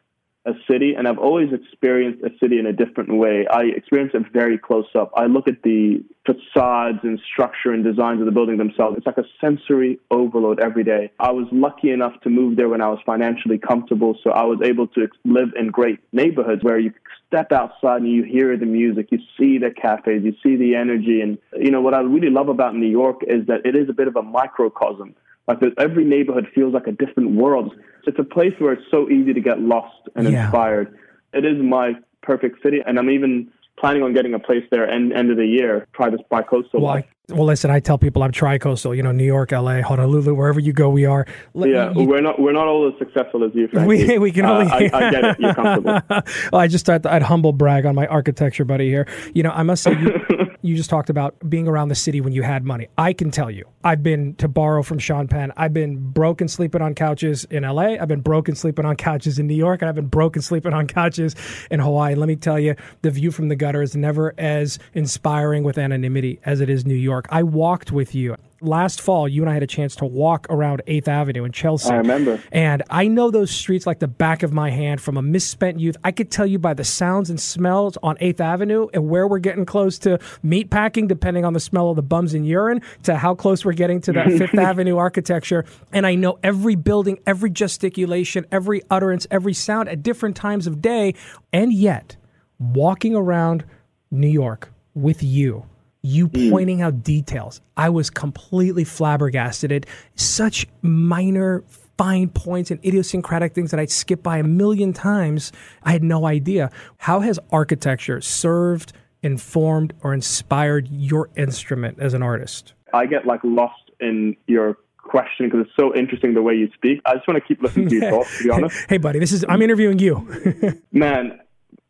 a 0.47 0.53
city, 0.71 0.95
and 0.97 1.09
I've 1.09 1.19
always 1.19 1.53
experienced 1.53 2.23
a 2.23 2.31
city 2.41 2.59
in 2.59 2.67
a 2.67 2.73
different 2.73 3.17
way. 3.17 3.47
I 3.51 3.65
experience 3.65 4.13
it 4.15 4.23
very 4.33 4.57
close 4.57 4.87
up. 4.95 5.11
I 5.17 5.27
look 5.27 5.49
at 5.49 5.63
the 5.63 6.05
facades 6.25 7.01
and 7.03 7.21
structure 7.33 7.73
and 7.73 7.85
designs 7.85 8.21
of 8.21 8.27
the 8.27 8.33
building 8.33 8.57
themselves. 8.57 8.97
It's 8.97 9.07
like 9.07 9.19
a 9.19 9.25
sensory 9.41 9.99
overload 10.11 10.61
every 10.61 10.85
day. 10.85 11.11
I 11.19 11.33
was 11.33 11.47
lucky 11.51 11.91
enough 11.91 12.21
to 12.23 12.31
move 12.31 12.57
there 12.57 12.69
when 12.69 12.81
I 12.81 12.89
was 12.89 13.01
financially 13.05 13.59
comfortable, 13.59 14.17
so 14.23 14.31
I 14.31 14.45
was 14.45 14.61
able 14.63 14.87
to 14.89 15.09
live 15.25 15.49
in 15.59 15.69
great 15.69 15.99
neighborhoods 16.13 16.63
where 16.63 16.79
you 16.79 16.93
step 17.27 17.51
outside 17.51 18.03
and 18.03 18.11
you 18.11 18.23
hear 18.23 18.57
the 18.57 18.67
music, 18.67 19.09
you 19.11 19.19
see 19.37 19.59
the 19.59 19.71
cafes, 19.71 20.23
you 20.25 20.35
see 20.43 20.57
the 20.57 20.77
energy. 20.77 21.21
And, 21.21 21.39
you 21.59 21.71
know, 21.71 21.81
what 21.81 21.95
I 21.95 22.01
really 22.01 22.31
love 22.31 22.49
about 22.49 22.77
New 22.77 22.89
York 22.89 23.23
is 23.27 23.47
that 23.49 23.67
it 23.67 23.75
is 23.75 23.89
a 23.89 23.93
bit 23.93 24.07
of 24.07 24.17
a 24.17 24.23
microcosm. 24.23 25.15
Like 25.49 25.59
every 25.79 26.05
neighborhood 26.05 26.49
feels 26.55 26.75
like 26.75 26.87
a 26.87 26.93
different 26.93 27.33
world. 27.33 27.75
It's 28.07 28.19
a 28.19 28.25
place 28.25 28.53
where 28.59 28.73
it's 28.73 28.83
so 28.91 29.09
easy 29.09 29.33
to 29.33 29.41
get 29.41 29.61
lost 29.61 30.09
and 30.15 30.29
yeah. 30.29 30.45
inspired. 30.45 30.97
It 31.33 31.45
is 31.45 31.63
my 31.63 31.93
perfect 32.23 32.63
city, 32.63 32.81
and 32.85 32.99
I'm 32.99 33.11
even 33.11 33.51
planning 33.79 34.03
on 34.03 34.15
getting 34.15 34.35
a 34.35 34.39
place 34.39 34.65
there 34.71 34.89
end 34.89 35.13
end 35.13 35.31
of 35.31 35.37
the 35.37 35.47
year. 35.47 35.87
Try 35.93 36.11
this 36.11 36.21
bi-coastal 36.31 36.81
well, 36.81 36.95
life. 36.95 37.05
Well, 37.29 37.45
listen, 37.45 37.71
I 37.71 37.81
tell 37.81 37.99
people 37.99 38.23
I'm 38.23 38.31
tri-coastal. 38.31 38.95
You 38.95 39.03
know, 39.03 39.11
New 39.11 39.25
York, 39.25 39.53
L.A., 39.53 39.83
Honolulu, 39.83 40.33
wherever 40.35 40.61
you 40.61 40.73
go, 40.73 40.89
we 40.89 41.07
are. 41.07 41.27
yeah, 41.55 41.93
you, 41.93 42.05
we're 42.05 42.21
not 42.21 42.41
we're 42.41 42.53
not 42.53 42.69
all 42.69 42.89
as 42.89 42.99
successful 42.99 43.45
as 43.45 43.51
you. 43.55 43.69
We 43.87 44.19
we 44.19 44.33
can 44.33 44.45
only. 44.45 44.67
Uh, 44.67 44.75
I, 44.75 45.07
I, 45.07 45.11
get 45.11 45.25
it. 45.25 45.41
You're 45.41 45.55
comfortable. 45.55 46.01
well, 46.53 46.61
I 46.61 46.67
just 46.67 46.87
thought 46.87 47.05
I'd 47.07 47.23
humble 47.23 47.53
brag 47.53 47.87
on 47.87 47.95
my 47.95 48.07
architecture 48.07 48.65
buddy 48.65 48.89
here. 48.89 49.07
You 49.35 49.43
know, 49.43 49.51
I 49.51 49.63
must 49.63 49.83
say. 49.83 49.93
You, 49.93 50.21
you 50.62 50.76
just 50.76 50.91
talked 50.91 51.11
about 51.11 51.37
being 51.49 51.69
around 51.69 51.88
the 51.88 51.94
city 51.94 52.20
when 52.20 52.32
you 52.32 52.43
had 52.43 52.64
money. 52.64 52.88
I 52.99 53.12
can 53.12 53.31
tell 53.31 53.50
you, 53.50 53.64
I've 53.85 54.03
been 54.03 54.35
to 54.37 54.49
borrow 54.49 54.82
from 54.82 54.99
Sean 54.99 55.29
Penn. 55.29 55.53
I've 55.56 55.73
been 55.73 56.11
broken 56.11 56.49
sleeping 56.49 56.82
on 56.82 56.94
couches 56.94 57.44
in 57.44 57.62
LA. 57.62 57.97
I've 58.00 58.08
been 58.08 58.20
broken 58.20 58.55
sleeping 58.55 58.85
on 58.85 58.97
couches 58.97 59.38
in 59.38 59.47
New 59.47 59.55
York, 59.55 59.82
and 59.82 59.88
I've 59.88 59.94
been 59.94 60.06
broken 60.06 60.43
sleeping 60.43 60.73
on 60.73 60.87
couches 60.87 61.35
in 61.70 61.81
Hawaii. 61.81 62.14
Let 62.14 62.29
me 62.29 62.37
tell 62.37 62.58
you, 62.58 62.75
the 63.03 63.11
view 63.11 63.31
from 63.31 63.49
the 63.49 63.56
gutter 63.56 63.82
is 63.82 63.97
never 63.97 64.35
as 64.38 64.79
inspiring 64.94 65.62
with 65.62 65.79
anonymity 65.79 66.41
as 66.44 66.61
it 66.61 66.70
is 66.70 66.85
New 66.85 66.94
York. 66.94 67.26
I 67.31 67.43
walked 67.43 67.93
with 67.93 68.14
you 68.14 68.37
last 68.61 69.00
fall, 69.00 69.29
you 69.29 69.43
and 69.43 69.50
I 69.50 69.55
had 69.55 69.62
a 69.62 69.67
chance 69.67 69.97
to 69.97 70.05
walk 70.05 70.47
around 70.50 70.82
8th 70.87 71.08
Avenue 71.08 71.44
in 71.44 71.53
Chelsea. 71.53 71.91
I 71.91 71.97
remember. 71.97 72.41
And 72.53 72.82
I 72.91 73.08
know 73.08 73.31
those 73.31 73.50
streets 73.50 73.87
like 73.87 73.99
the 73.99 74.08
back 74.08 74.43
of 74.43 74.53
my 74.53 74.70
hand 74.70 75.00
from 75.00 75.17
a 75.17 75.23
misspent 75.23 75.81
youth. 75.81 75.97
I 76.05 76.12
could 76.12 76.31
tell 76.31 76.47
you 76.47 76.58
by 76.58 76.75
the 76.75 76.85
sounds 76.85 77.31
and 77.31 77.41
smells 77.41 77.97
on 78.03 78.17
8th 78.17 78.41
Avenue 78.41 78.88
and 78.94 79.08
where 79.08 79.26
we're 79.26 79.38
getting 79.38 79.64
close 79.64 79.99
to 80.00 80.19
meat 80.43 80.70
packing, 80.70 81.06
depending 81.06 81.44
on 81.44 81.53
the 81.53 81.61
smell 81.61 81.91
of 81.91 81.97
the 81.97 82.03
bums 82.03 82.35
and 82.35 82.47
urine, 82.47 82.82
to 83.05 83.17
how 83.17 83.35
close 83.35 83.64
we're 83.64 83.73
getting 83.73 84.00
to 84.03 84.12
that 84.12 84.26
5th 84.26 84.59
Avenue 84.59 84.97
architecture. 84.97 85.64
And 85.93 86.06
I 86.06 86.14
know 86.14 86.38
every 86.43 86.75
building, 86.75 87.19
every 87.26 87.50
gesticulation, 87.50 88.47
every 88.50 88.83
utterance, 88.90 89.26
every 89.31 89.54
sound 89.54 89.88
at 89.88 90.02
different 90.02 90.37
times 90.37 90.66
of 90.66 90.81
day. 90.81 91.14
And 91.52 91.73
yet, 91.73 92.16
walking 92.59 93.14
around 93.14 93.64
New 94.11 94.28
York 94.28 94.73
with 94.95 95.23
you 95.23 95.66
you 96.07 96.29
mm. 96.29 96.51
pointing 96.51 96.83
out 96.83 97.03
details. 97.03 97.61
I 97.77 97.89
was 97.91 98.11
completely 98.11 98.85
flabbergasted 98.85 99.73
at 99.73 99.87
such 100.15 100.67
minor 100.83 101.65
fine 101.99 102.29
points 102.29 102.71
and 102.71 102.85
idiosyncratic 102.85 103.55
things 103.55 103.71
that 103.71 103.81
I'd 103.81 103.91
skip 103.91 104.23
by 104.23 104.39
a 104.39 104.43
million 104.43 104.93
times. 104.93 105.53
I 105.83 105.93
had 105.93 106.03
no 106.03 106.27
idea. 106.27 106.71
How 106.99 107.21
has 107.21 107.39
architecture 107.51 108.21
served, 108.21 108.93
informed, 109.23 109.95
or 110.03 110.15
inspired 110.15 110.89
your 110.89 111.31
instrument 111.37 111.99
as 111.99 112.15
an 112.15 112.23
artist? 112.23 112.75
I 112.93 113.07
get 113.07 113.27
like 113.27 113.41
lost 113.43 113.91
in 113.99 114.37
your 114.47 114.77
question 114.99 115.47
because 115.47 115.67
it's 115.67 115.77
so 115.77 115.95
interesting 115.95 116.35
the 116.35 116.43
way 116.43 116.55
you 116.55 116.71
speak. 116.75 117.01
I 117.07 117.15
just 117.15 117.27
want 117.27 117.43
to 117.43 117.47
keep 117.47 117.63
listening 117.63 117.89
to 117.89 117.95
you 117.97 118.01
talk, 118.11 118.27
to 118.27 118.45
be 118.45 118.51
honest. 118.51 118.87
hey, 118.89 118.99
buddy, 118.99 119.19
this 119.19 119.33
is 119.33 119.45
I'm 119.49 119.63
interviewing 119.63 119.99
you. 119.99 120.83
Man, 120.93 121.41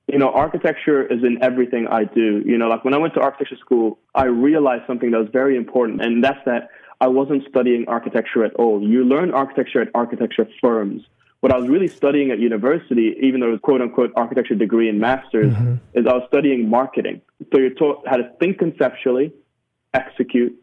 you 0.08 0.18
know, 0.18 0.30
architecture 0.30 1.04
is 1.04 1.24
in 1.24 1.42
everything 1.42 1.88
I 1.88 2.04
do. 2.04 2.42
You 2.44 2.58
know, 2.58 2.68
like 2.68 2.84
when 2.84 2.94
I 2.94 2.98
went 2.98 3.14
to 3.14 3.20
architecture 3.20 3.56
school, 3.56 3.98
I 4.14 4.24
realized 4.24 4.84
something 4.86 5.10
that 5.10 5.18
was 5.18 5.28
very 5.32 5.56
important, 5.56 6.00
and 6.00 6.22
that's 6.22 6.38
that 6.46 6.68
I 7.00 7.08
wasn't 7.08 7.42
studying 7.48 7.86
architecture 7.88 8.44
at 8.44 8.54
all. 8.54 8.82
You 8.82 9.04
learn 9.04 9.32
architecture 9.32 9.82
at 9.82 9.88
architecture 9.94 10.48
firms. 10.60 11.02
What 11.40 11.52
I 11.52 11.58
was 11.58 11.68
really 11.68 11.88
studying 11.88 12.30
at 12.30 12.38
university, 12.38 13.14
even 13.20 13.40
though 13.40 13.48
it 13.48 13.52
was 13.52 13.60
quote 13.60 13.80
unquote 13.80 14.12
architecture 14.16 14.54
degree 14.54 14.88
and 14.88 14.98
master's, 15.00 15.52
mm-hmm. 15.52 15.74
is 15.94 16.06
I 16.06 16.14
was 16.14 16.24
studying 16.28 16.70
marketing. 16.70 17.20
So 17.52 17.60
you're 17.60 17.70
taught 17.70 18.06
how 18.06 18.16
to 18.16 18.30
think 18.40 18.58
conceptually, 18.58 19.32
execute, 19.92 20.56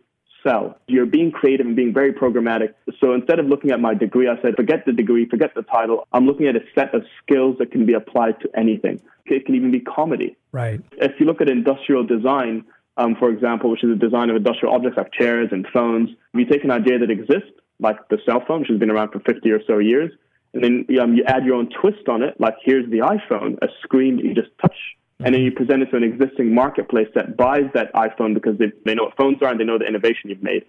sell. 0.44 0.78
You're 0.88 1.06
being 1.06 1.32
creative 1.32 1.66
and 1.66 1.76
being 1.76 1.94
very 1.94 2.14
programmatic. 2.14 2.74
So 3.00 3.14
instead 3.14 3.40
of 3.40 3.48
looking 3.48 3.72
at 3.72 3.80
my 3.80 3.94
degree, 3.94 4.28
I 4.28 4.42
said, 4.42 4.56
forget 4.56 4.86
the 4.86 4.94
degree, 4.94 5.28
forget 5.28 5.56
the 5.56 5.64
title. 5.64 6.08
I'm 6.14 6.26
looking 6.26 6.48
at 6.48 6.56
a 6.56 6.62
set 6.76 6.94
of 6.94 7.04
skills 7.22 7.58
that 7.60 7.72
can 7.72 7.86
be 7.86 7.94
applied 7.94 8.40
to 8.42 8.50
anything. 8.56 9.02
It 9.26 9.46
can 9.46 9.56
even 9.56 9.72
be 9.72 9.80
comedy. 9.80 10.36
Right. 10.52 10.82
If 10.94 11.20
you 11.20 11.26
look 11.26 11.42
at 11.42 11.50
industrial 11.50 12.04
design, 12.06 12.66
um, 12.98 13.16
for 13.18 13.30
example, 13.30 13.72
which 13.72 13.84
is 13.84 13.90
the 13.90 13.96
design 13.96 14.30
of 14.30 14.36
industrial 14.36 14.76
objects 14.76 14.98
like 14.98 15.12
chairs 15.14 15.50
and 15.52 15.66
phones, 15.74 16.10
you 16.34 16.46
take 16.46 16.64
an 16.64 16.72
idea 16.72 17.00
that 17.00 17.10
exists, 17.10 17.52
like 17.80 17.98
the 18.10 18.18
cell 18.26 18.44
phone, 18.48 18.62
which 18.62 18.70
has 18.70 18.80
been 18.80 18.92
around 18.92 19.12
for 19.12 19.20
50 19.20 19.50
or 19.50 19.60
so 19.66 19.80
years, 19.80 20.12
and 20.54 20.64
then 20.64 20.86
um, 21.02 21.16
you 21.16 21.24
add 21.26 21.46
your 21.46 21.56
own 21.56 21.70
twist 21.70 22.08
on 22.08 22.22
it, 22.22 22.40
like 22.40 22.56
here's 22.64 22.90
the 22.92 23.00
iPhone, 23.00 23.58
a 23.62 23.68
screen 23.82 24.18
that 24.18 24.26
you 24.26 24.36
just 24.36 24.52
touch. 24.62 24.76
And 25.26 25.34
then 25.34 25.42
you 25.42 25.52
present 25.52 25.82
it 25.84 25.92
to 25.92 25.98
an 25.98 26.04
existing 26.04 26.54
marketplace 26.54 27.08
that 27.16 27.38
buys 27.38 27.66
that 27.74 27.94
iPhone 27.94 28.34
because 28.34 28.58
they, 28.58 28.72
they 28.86 28.96
know 28.96 29.06
what 29.06 29.18
phones 29.18 29.42
are 29.42 29.50
and 29.50 29.60
they 29.60 29.64
know 29.64 29.78
the 29.78 29.86
innovation 29.86 30.30
you've 30.30 30.44
made. 30.44 30.66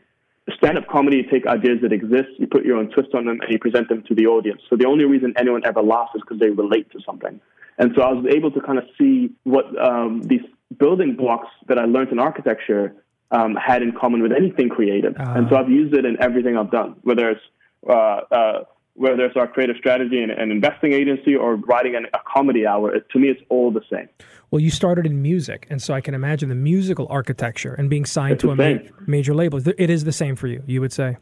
stand-up 0.56 0.86
comedy, 0.88 1.18
you 1.18 1.30
take 1.30 1.46
ideas 1.46 1.78
that 1.82 1.92
exist, 1.92 2.28
you 2.38 2.46
put 2.46 2.64
your 2.64 2.76
own 2.76 2.90
twist 2.90 3.14
on 3.14 3.24
them, 3.26 3.40
and 3.40 3.50
you 3.50 3.58
present 3.58 3.88
them 3.88 4.02
to 4.08 4.14
the 4.14 4.26
audience. 4.26 4.62
So 4.68 4.76
the 4.76 4.86
only 4.86 5.04
reason 5.04 5.34
anyone 5.36 5.64
ever 5.64 5.82
laughs 5.82 6.12
is 6.14 6.22
because 6.22 6.38
they 6.38 6.50
relate 6.50 6.90
to 6.92 7.00
something. 7.04 7.40
And 7.78 7.92
so 7.96 8.02
I 8.02 8.12
was 8.12 8.26
able 8.32 8.50
to 8.52 8.60
kind 8.60 8.78
of 8.78 8.84
see 8.98 9.30
what 9.42 9.66
um, 9.82 10.22
these 10.22 10.42
building 10.78 11.16
blocks 11.16 11.48
that 11.68 11.78
I 11.78 11.84
learned 11.84 12.12
in 12.12 12.18
architecture 12.18 12.94
um, 13.30 13.56
had 13.56 13.82
in 13.82 13.92
common 13.92 14.22
with 14.22 14.32
anything 14.32 14.68
creative. 14.68 15.14
Uh. 15.18 15.34
And 15.36 15.48
so 15.48 15.56
I've 15.56 15.70
used 15.70 15.94
it 15.94 16.04
in 16.04 16.20
everything 16.22 16.56
I've 16.56 16.70
done, 16.70 16.96
whether 17.02 17.30
it's 17.30 17.40
uh, 17.88 18.20
uh, 18.30 18.64
whether 18.94 19.24
it's 19.24 19.36
our 19.36 19.46
creative 19.46 19.76
strategy 19.76 20.22
and 20.22 20.30
an 20.30 20.50
investing 20.50 20.92
agency 20.92 21.34
or 21.34 21.56
writing 21.56 21.94
an, 21.96 22.06
a 22.14 22.18
comedy 22.32 22.66
hour. 22.66 22.94
It, 22.94 23.08
to 23.10 23.18
me, 23.18 23.28
it's 23.28 23.40
all 23.48 23.70
the 23.70 23.82
same. 23.90 24.08
Well, 24.50 24.60
you 24.60 24.70
started 24.70 25.04
in 25.04 25.20
music, 25.20 25.66
and 25.68 25.82
so 25.82 25.94
I 25.94 26.00
can 26.00 26.14
imagine 26.14 26.48
the 26.48 26.54
musical 26.54 27.06
architecture 27.10 27.74
and 27.74 27.90
being 27.90 28.04
signed 28.04 28.34
it's 28.34 28.42
to 28.42 28.50
a 28.50 28.56
ma- 28.56 28.78
major 29.06 29.34
label. 29.34 29.60
It 29.66 29.90
is 29.90 30.04
the 30.04 30.12
same 30.12 30.36
for 30.36 30.46
you, 30.46 30.62
you 30.66 30.80
would 30.80 30.92
say. 30.92 31.16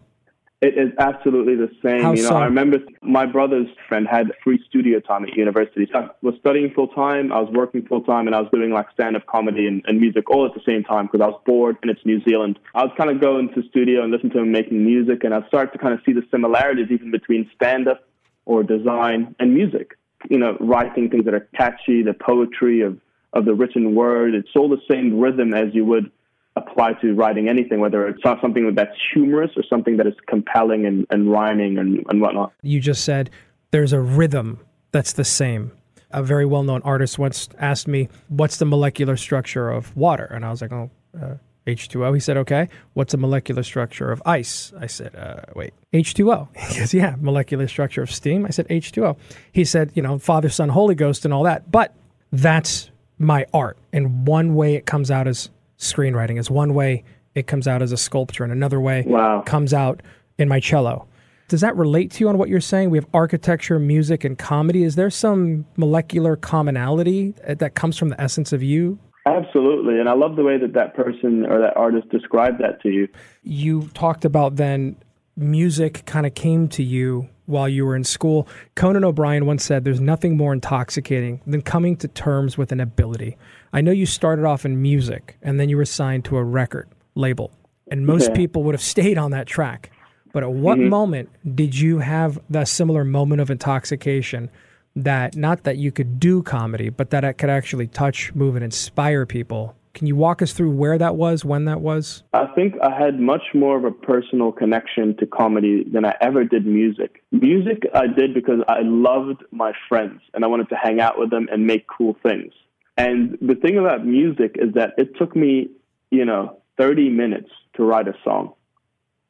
It 0.62 0.78
is 0.78 0.92
absolutely 0.96 1.56
the 1.56 1.68
same. 1.84 2.02
How 2.02 2.12
you 2.12 2.22
know, 2.22 2.28
so? 2.28 2.36
I 2.36 2.44
remember 2.44 2.78
my 3.02 3.26
brother's 3.26 3.66
friend 3.88 4.06
had 4.08 4.30
free 4.44 4.62
studio 4.68 5.00
time 5.00 5.24
at 5.24 5.36
university. 5.36 5.88
So 5.92 5.98
I 5.98 6.10
was 6.22 6.36
studying 6.38 6.72
full 6.72 6.86
time, 6.86 7.32
I 7.32 7.40
was 7.40 7.52
working 7.52 7.84
full 7.84 8.02
time, 8.02 8.28
and 8.28 8.36
I 8.36 8.40
was 8.40 8.48
doing 8.52 8.70
like 8.70 8.86
stand 8.94 9.16
up 9.16 9.26
comedy 9.26 9.66
and, 9.66 9.82
and 9.88 10.00
music 10.00 10.30
all 10.30 10.46
at 10.46 10.54
the 10.54 10.60
same 10.64 10.84
time 10.84 11.06
because 11.06 11.20
I 11.20 11.26
was 11.26 11.40
bored 11.44 11.78
and 11.82 11.90
it's 11.90 12.06
New 12.06 12.22
Zealand. 12.22 12.60
I 12.76 12.84
would 12.84 12.96
kind 12.96 13.10
of 13.10 13.20
go 13.20 13.40
into 13.40 13.60
studio 13.70 14.04
and 14.04 14.12
listen 14.12 14.30
to 14.30 14.38
him 14.38 14.52
making 14.52 14.84
music, 14.84 15.24
and 15.24 15.34
I'd 15.34 15.48
start 15.48 15.72
to 15.72 15.80
kind 15.80 15.94
of 15.94 16.00
see 16.06 16.12
the 16.12 16.22
similarities 16.30 16.92
even 16.92 17.10
between 17.10 17.50
stand 17.56 17.88
up 17.88 18.04
or 18.44 18.62
design 18.62 19.34
and 19.40 19.52
music. 19.52 19.98
You 20.30 20.38
know, 20.38 20.56
writing 20.60 21.10
things 21.10 21.24
that 21.24 21.34
are 21.34 21.48
catchy, 21.56 22.04
the 22.04 22.14
poetry 22.14 22.82
of, 22.82 23.00
of 23.32 23.46
the 23.46 23.54
written 23.54 23.96
word. 23.96 24.36
It's 24.36 24.54
all 24.54 24.68
the 24.68 24.82
same 24.88 25.18
rhythm 25.18 25.54
as 25.54 25.74
you 25.74 25.84
would 25.86 26.12
apply 26.56 26.92
to 26.94 27.14
writing 27.14 27.48
anything, 27.48 27.80
whether 27.80 28.06
it's 28.06 28.22
something 28.22 28.74
that's 28.74 28.96
humorous 29.12 29.50
or 29.56 29.62
something 29.68 29.96
that 29.96 30.06
is 30.06 30.14
compelling 30.26 30.84
and, 30.84 31.06
and 31.10 31.30
rhyming 31.30 31.78
and, 31.78 32.04
and 32.08 32.20
whatnot. 32.20 32.52
You 32.62 32.80
just 32.80 33.04
said 33.04 33.30
there's 33.70 33.92
a 33.92 34.00
rhythm 34.00 34.60
that's 34.90 35.12
the 35.12 35.24
same. 35.24 35.72
A 36.10 36.22
very 36.22 36.44
well 36.44 36.62
known 36.62 36.82
artist 36.82 37.18
once 37.18 37.48
asked 37.58 37.88
me, 37.88 38.08
What's 38.28 38.58
the 38.58 38.66
molecular 38.66 39.16
structure 39.16 39.70
of 39.70 39.96
water? 39.96 40.26
And 40.26 40.44
I 40.44 40.50
was 40.50 40.60
like, 40.60 40.72
Oh, 40.72 40.90
uh, 41.18 41.34
H2O. 41.66 42.12
He 42.12 42.20
said, 42.20 42.36
Okay. 42.36 42.68
What's 42.92 43.12
the 43.12 43.18
molecular 43.18 43.62
structure 43.62 44.12
of 44.12 44.22
ice? 44.26 44.74
I 44.78 44.88
said, 44.88 45.14
uh, 45.16 45.52
Wait, 45.56 45.72
H2O. 45.94 46.48
He 46.72 46.80
goes, 46.80 46.92
Yeah, 46.92 47.14
molecular 47.18 47.66
structure 47.66 48.02
of 48.02 48.10
steam. 48.10 48.44
I 48.44 48.50
said, 48.50 48.68
H2O. 48.68 49.16
He 49.52 49.64
said, 49.64 49.92
You 49.94 50.02
know, 50.02 50.18
Father, 50.18 50.50
Son, 50.50 50.68
Holy 50.68 50.94
Ghost, 50.94 51.24
and 51.24 51.32
all 51.32 51.44
that. 51.44 51.70
But 51.70 51.94
that's 52.30 52.90
my 53.18 53.46
art. 53.54 53.78
And 53.90 54.26
one 54.26 54.54
way 54.54 54.74
it 54.74 54.84
comes 54.84 55.10
out 55.10 55.26
is 55.26 55.48
screenwriting 55.82 56.38
is 56.38 56.50
one 56.50 56.74
way 56.74 57.04
it 57.34 57.46
comes 57.46 57.66
out 57.66 57.82
as 57.82 57.92
a 57.92 57.96
sculpture, 57.96 58.44
and 58.44 58.52
another 58.52 58.80
way 58.80 59.04
wow. 59.06 59.42
comes 59.42 59.74
out 59.74 60.02
in 60.38 60.48
my 60.48 60.60
cello. 60.60 61.06
Does 61.48 61.60
that 61.60 61.76
relate 61.76 62.10
to 62.12 62.20
you 62.24 62.28
on 62.28 62.38
what 62.38 62.48
you're 62.48 62.60
saying? 62.60 62.90
We 62.90 62.98
have 62.98 63.06
architecture, 63.12 63.78
music, 63.78 64.24
and 64.24 64.38
comedy. 64.38 64.84
Is 64.84 64.94
there 64.94 65.10
some 65.10 65.66
molecular 65.76 66.36
commonality 66.36 67.34
uh, 67.46 67.54
that 67.54 67.74
comes 67.74 67.98
from 67.98 68.08
the 68.08 68.20
essence 68.20 68.52
of 68.52 68.62
you? 68.62 68.98
Absolutely. 69.26 70.00
And 70.00 70.08
I 70.08 70.14
love 70.14 70.36
the 70.36 70.42
way 70.42 70.58
that 70.58 70.72
that 70.72 70.94
person 70.94 71.44
or 71.46 71.60
that 71.60 71.76
artist 71.76 72.08
described 72.08 72.60
that 72.60 72.80
to 72.82 72.88
you. 72.88 73.08
You 73.42 73.88
talked 73.94 74.24
about 74.24 74.56
then 74.56 74.96
music 75.36 76.04
kind 76.06 76.26
of 76.26 76.34
came 76.34 76.68
to 76.68 76.82
you 76.82 77.28
while 77.46 77.68
you 77.68 77.84
were 77.84 77.96
in 77.96 78.04
school. 78.04 78.48
Conan 78.74 79.04
O'Brien 79.04 79.46
once 79.46 79.64
said, 79.64 79.84
There's 79.84 80.00
nothing 80.00 80.36
more 80.36 80.52
intoxicating 80.52 81.40
than 81.46 81.62
coming 81.62 81.96
to 81.96 82.08
terms 82.08 82.56
with 82.56 82.72
an 82.72 82.80
ability. 82.80 83.36
I 83.72 83.80
know 83.80 83.92
you 83.92 84.06
started 84.06 84.44
off 84.44 84.64
in 84.64 84.80
music 84.80 85.36
and 85.42 85.58
then 85.58 85.68
you 85.68 85.76
were 85.76 85.84
signed 85.84 86.24
to 86.26 86.36
a 86.36 86.44
record 86.44 86.88
label, 87.14 87.52
and 87.90 88.06
most 88.06 88.30
yeah. 88.30 88.36
people 88.36 88.62
would 88.64 88.74
have 88.74 88.82
stayed 88.82 89.18
on 89.18 89.30
that 89.32 89.46
track. 89.46 89.90
But 90.32 90.42
at 90.42 90.52
what 90.52 90.78
mm-hmm. 90.78 90.88
moment 90.88 91.56
did 91.56 91.78
you 91.78 91.98
have 91.98 92.38
the 92.48 92.64
similar 92.64 93.04
moment 93.04 93.40
of 93.40 93.50
intoxication 93.50 94.50
that 94.96 95.36
not 95.36 95.64
that 95.64 95.76
you 95.76 95.92
could 95.92 96.18
do 96.20 96.42
comedy, 96.42 96.88
but 96.88 97.10
that 97.10 97.24
it 97.24 97.34
could 97.34 97.50
actually 97.50 97.86
touch, 97.86 98.34
move, 98.34 98.56
and 98.56 98.64
inspire 98.64 99.26
people 99.26 99.76
can 99.94 100.06
you 100.06 100.16
walk 100.16 100.40
us 100.40 100.52
through 100.52 100.70
where 100.70 100.96
that 100.98 101.16
was, 101.16 101.44
when 101.44 101.66
that 101.66 101.80
was? 101.80 102.22
I 102.32 102.46
think 102.54 102.74
I 102.82 102.96
had 102.98 103.20
much 103.20 103.42
more 103.54 103.76
of 103.76 103.84
a 103.84 103.90
personal 103.90 104.52
connection 104.52 105.16
to 105.18 105.26
comedy 105.26 105.84
than 105.84 106.04
I 106.04 106.14
ever 106.20 106.44
did 106.44 106.66
music. 106.66 107.22
Music 107.30 107.82
I 107.94 108.06
did 108.06 108.34
because 108.34 108.60
I 108.68 108.80
loved 108.82 109.44
my 109.50 109.72
friends 109.88 110.20
and 110.32 110.44
I 110.44 110.48
wanted 110.48 110.68
to 110.70 110.76
hang 110.76 111.00
out 111.00 111.18
with 111.18 111.30
them 111.30 111.48
and 111.52 111.66
make 111.66 111.86
cool 111.86 112.16
things. 112.22 112.52
And 112.96 113.38
the 113.40 113.54
thing 113.54 113.78
about 113.78 114.06
music 114.06 114.56
is 114.58 114.74
that 114.74 114.94
it 114.96 115.16
took 115.18 115.34
me, 115.36 115.70
you 116.10 116.24
know, 116.24 116.58
30 116.78 117.10
minutes 117.10 117.50
to 117.74 117.84
write 117.84 118.08
a 118.08 118.14
song. 118.24 118.54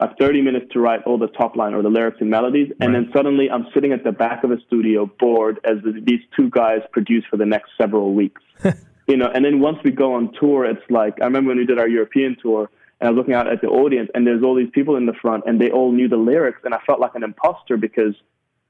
Like 0.01 0.19
30 0.19 0.43
minutes 0.43 0.67
to 0.73 0.81
write 0.81 1.03
all 1.07 1.17
the 1.17 1.29
top 1.29 1.55
line 1.55 1.75
or 1.75 1.83
the 1.83 1.89
lyrics 1.89 2.17
and 2.21 2.29
melodies. 2.29 2.71
Right. 2.71 2.87
And 2.87 2.95
then 2.95 3.11
suddenly 3.15 3.49
I'm 3.51 3.67
sitting 3.73 3.93
at 3.93 4.03
the 4.03 4.11
back 4.11 4.43
of 4.43 4.51
a 4.51 4.61
studio 4.67 5.09
bored 5.19 5.61
as 5.65 5.77
these 6.05 6.21
two 6.37 6.51
guys 6.51 6.81
produce 6.93 7.25
for 7.31 7.37
the 7.37 7.47
next 7.47 7.71
several 7.79 8.15
weeks. 8.15 8.43
you 9.13 9.19
know, 9.19 9.31
and 9.35 9.45
then 9.45 9.61
once 9.61 9.77
we 9.85 9.91
go 9.91 10.15
on 10.15 10.33
tour, 10.41 10.65
it's 10.65 10.91
like 10.91 11.21
I 11.21 11.27
remember 11.27 11.49
when 11.49 11.59
we 11.59 11.67
did 11.67 11.79
our 11.79 11.87
European 11.87 12.35
tour, 12.41 12.71
and 12.99 13.09
I 13.09 13.11
was 13.11 13.19
looking 13.19 13.35
out 13.35 13.47
at 13.47 13.61
the 13.61 13.69
audience, 13.69 14.11
and 14.15 14.27
there's 14.27 14.43
all 14.43 14.55
these 14.55 14.71
people 14.73 14.97
in 14.97 15.05
the 15.05 15.13
front, 15.13 15.45
and 15.47 15.61
they 15.61 15.71
all 15.71 15.93
knew 15.93 16.09
the 16.09 16.17
lyrics, 16.17 16.61
and 16.65 16.73
I 16.73 16.79
felt 16.87 16.99
like 16.99 17.15
an 17.15 17.23
imposter 17.23 17.77
because 17.77 18.15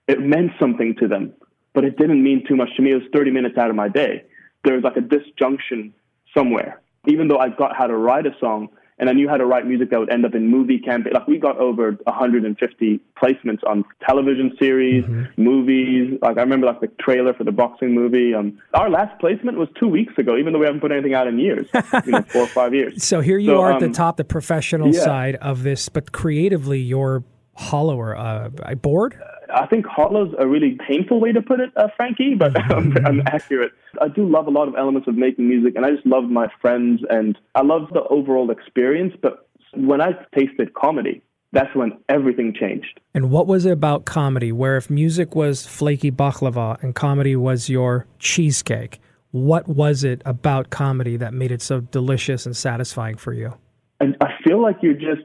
it 0.09 0.19
meant 0.19 0.51
something 0.59 0.97
to 0.97 1.07
them, 1.07 1.33
but 1.75 1.85
it 1.85 1.97
didn't 1.97 2.25
mean 2.25 2.45
too 2.45 2.57
much 2.57 2.75
to 2.75 2.83
me. 2.83 2.91
It 2.91 2.95
was 2.95 3.05
30 3.15 3.31
minutes 3.31 3.57
out 3.57 3.71
of 3.71 3.77
my 3.77 3.89
day. 3.89 4.25
There 4.65 4.75
was 4.75 4.83
like 4.83 4.97
a 4.97 5.01
disjunction 5.01 5.95
somewhere. 6.35 6.81
Even 7.07 7.29
though 7.29 7.39
I 7.39 7.49
got 7.51 7.77
how 7.77 7.87
to 7.87 7.97
write 7.97 8.27
a 8.27 8.35
song, 8.41 8.69
and 8.99 9.09
I 9.09 9.13
knew 9.13 9.29
how 9.29 9.37
to 9.37 9.47
write 9.47 9.67
music 9.67 9.91
that 9.91 9.99
would 9.99 10.13
end 10.13 10.25
up 10.25 10.35
in 10.35 10.49
movie 10.49 10.79
campaign. 10.79 11.13
Like 11.15 11.27
we 11.27 11.39
got 11.39 11.59
over 11.59 11.93
150 12.05 13.01
placements 13.21 13.61
on 13.67 13.85
television 14.07 14.53
series, 14.59 15.05
mm-hmm. 15.05 15.43
movies. 15.43 16.19
Like 16.23 16.39
I 16.39 16.43
remember 16.43 16.67
like 16.67 16.81
the 16.81 16.91
trailer 17.01 17.35
for 17.35 17.45
the 17.45 17.53
boxing 17.53 17.95
movie. 17.95 18.35
Um, 18.35 18.59
our 18.75 18.91
last 18.91 19.19
placement 19.21 19.59
was 19.59 19.69
two 19.79 19.89
weeks 19.89 20.13
ago, 20.19 20.37
even 20.37 20.53
though 20.53 20.59
we 20.59 20.67
haven't 20.67 20.81
put 20.81 20.93
anything 20.93 21.15
out 21.15 21.27
in 21.27 21.39
years, 21.39 21.67
you 22.07 22.13
know, 22.13 22.23
four 22.23 22.43
or 22.43 22.49
five 22.49 22.75
years. 22.75 23.03
So 23.03 23.21
here 23.21 23.39
you 23.39 23.51
so, 23.51 23.61
are 23.61 23.73
at 23.73 23.81
the 23.81 23.87
um, 23.87 23.93
top, 23.93 24.17
the 24.17 24.25
professional 24.25 24.95
yeah. 24.95 25.01
side 25.01 25.37
of 25.37 25.63
this, 25.63 25.89
but 25.89 26.13
creatively, 26.13 26.81
you're 26.81 27.25
hollower. 27.55 28.17
Uh, 28.17 28.49
bored? 28.77 29.21
I 29.55 29.67
think 29.67 29.87
hollow's 29.87 30.35
a 30.39 30.47
really 30.47 30.79
painful 30.89 31.21
way 31.21 31.33
to 31.33 31.43
put 31.43 31.61
it, 31.61 31.71
uh, 31.77 31.89
Frankie, 31.97 32.35
but 32.35 32.59
I'm, 32.73 32.97
I'm, 33.07 33.23
accurate. 33.27 33.73
I 34.01 34.09
do 34.09 34.27
love 34.27 34.47
a 34.47 34.51
lot 34.51 34.69
of 34.69 34.75
elements 34.77 35.09
of 35.09 35.15
making 35.15 35.49
music, 35.49 35.75
and 35.77 35.85
I 35.85 35.91
just 35.91 36.07
love 36.07 36.25
my 36.25 36.49
friends, 36.61 37.03
and 37.11 37.39
I 37.55 37.63
love 37.63 37.89
the 37.93 38.03
overall 38.05 38.51
experience. 38.51 39.15
But 39.21 39.47
when 39.75 40.01
I 40.01 40.13
tasted 40.35 40.75
comedy, 40.75 41.23
that's 41.53 41.75
when 41.75 41.99
everything 42.09 42.55
changed. 42.59 43.01
And 43.15 43.31
what 43.31 43.47
was 43.47 43.67
it 43.67 43.73
about 43.73 44.07
comedy, 44.07 44.53
where 44.53 44.77
if 44.77 44.89
music 44.89 45.35
was 45.35 45.67
flaky 45.67 46.11
baklava 46.11 46.83
and 46.83 46.95
comedy 46.95 47.37
was 47.37 47.69
your 47.69 48.07
cheesecake, 48.19 49.01
what 49.33 49.69
was 49.69 50.05
it 50.05 50.23
about 50.25 50.71
comedy 50.71 51.17
that 51.19 51.35
made 51.35 51.53
it 51.53 51.63
so 51.63 51.81
delicious 51.81 52.47
and 52.47 52.57
satisfying 52.57 53.17
for 53.17 53.33
you? 53.33 53.55
And 54.01 54.17
I 54.21 54.31
feel 54.45 54.61
like 54.61 54.77
you're 54.83 54.95
just 54.95 55.23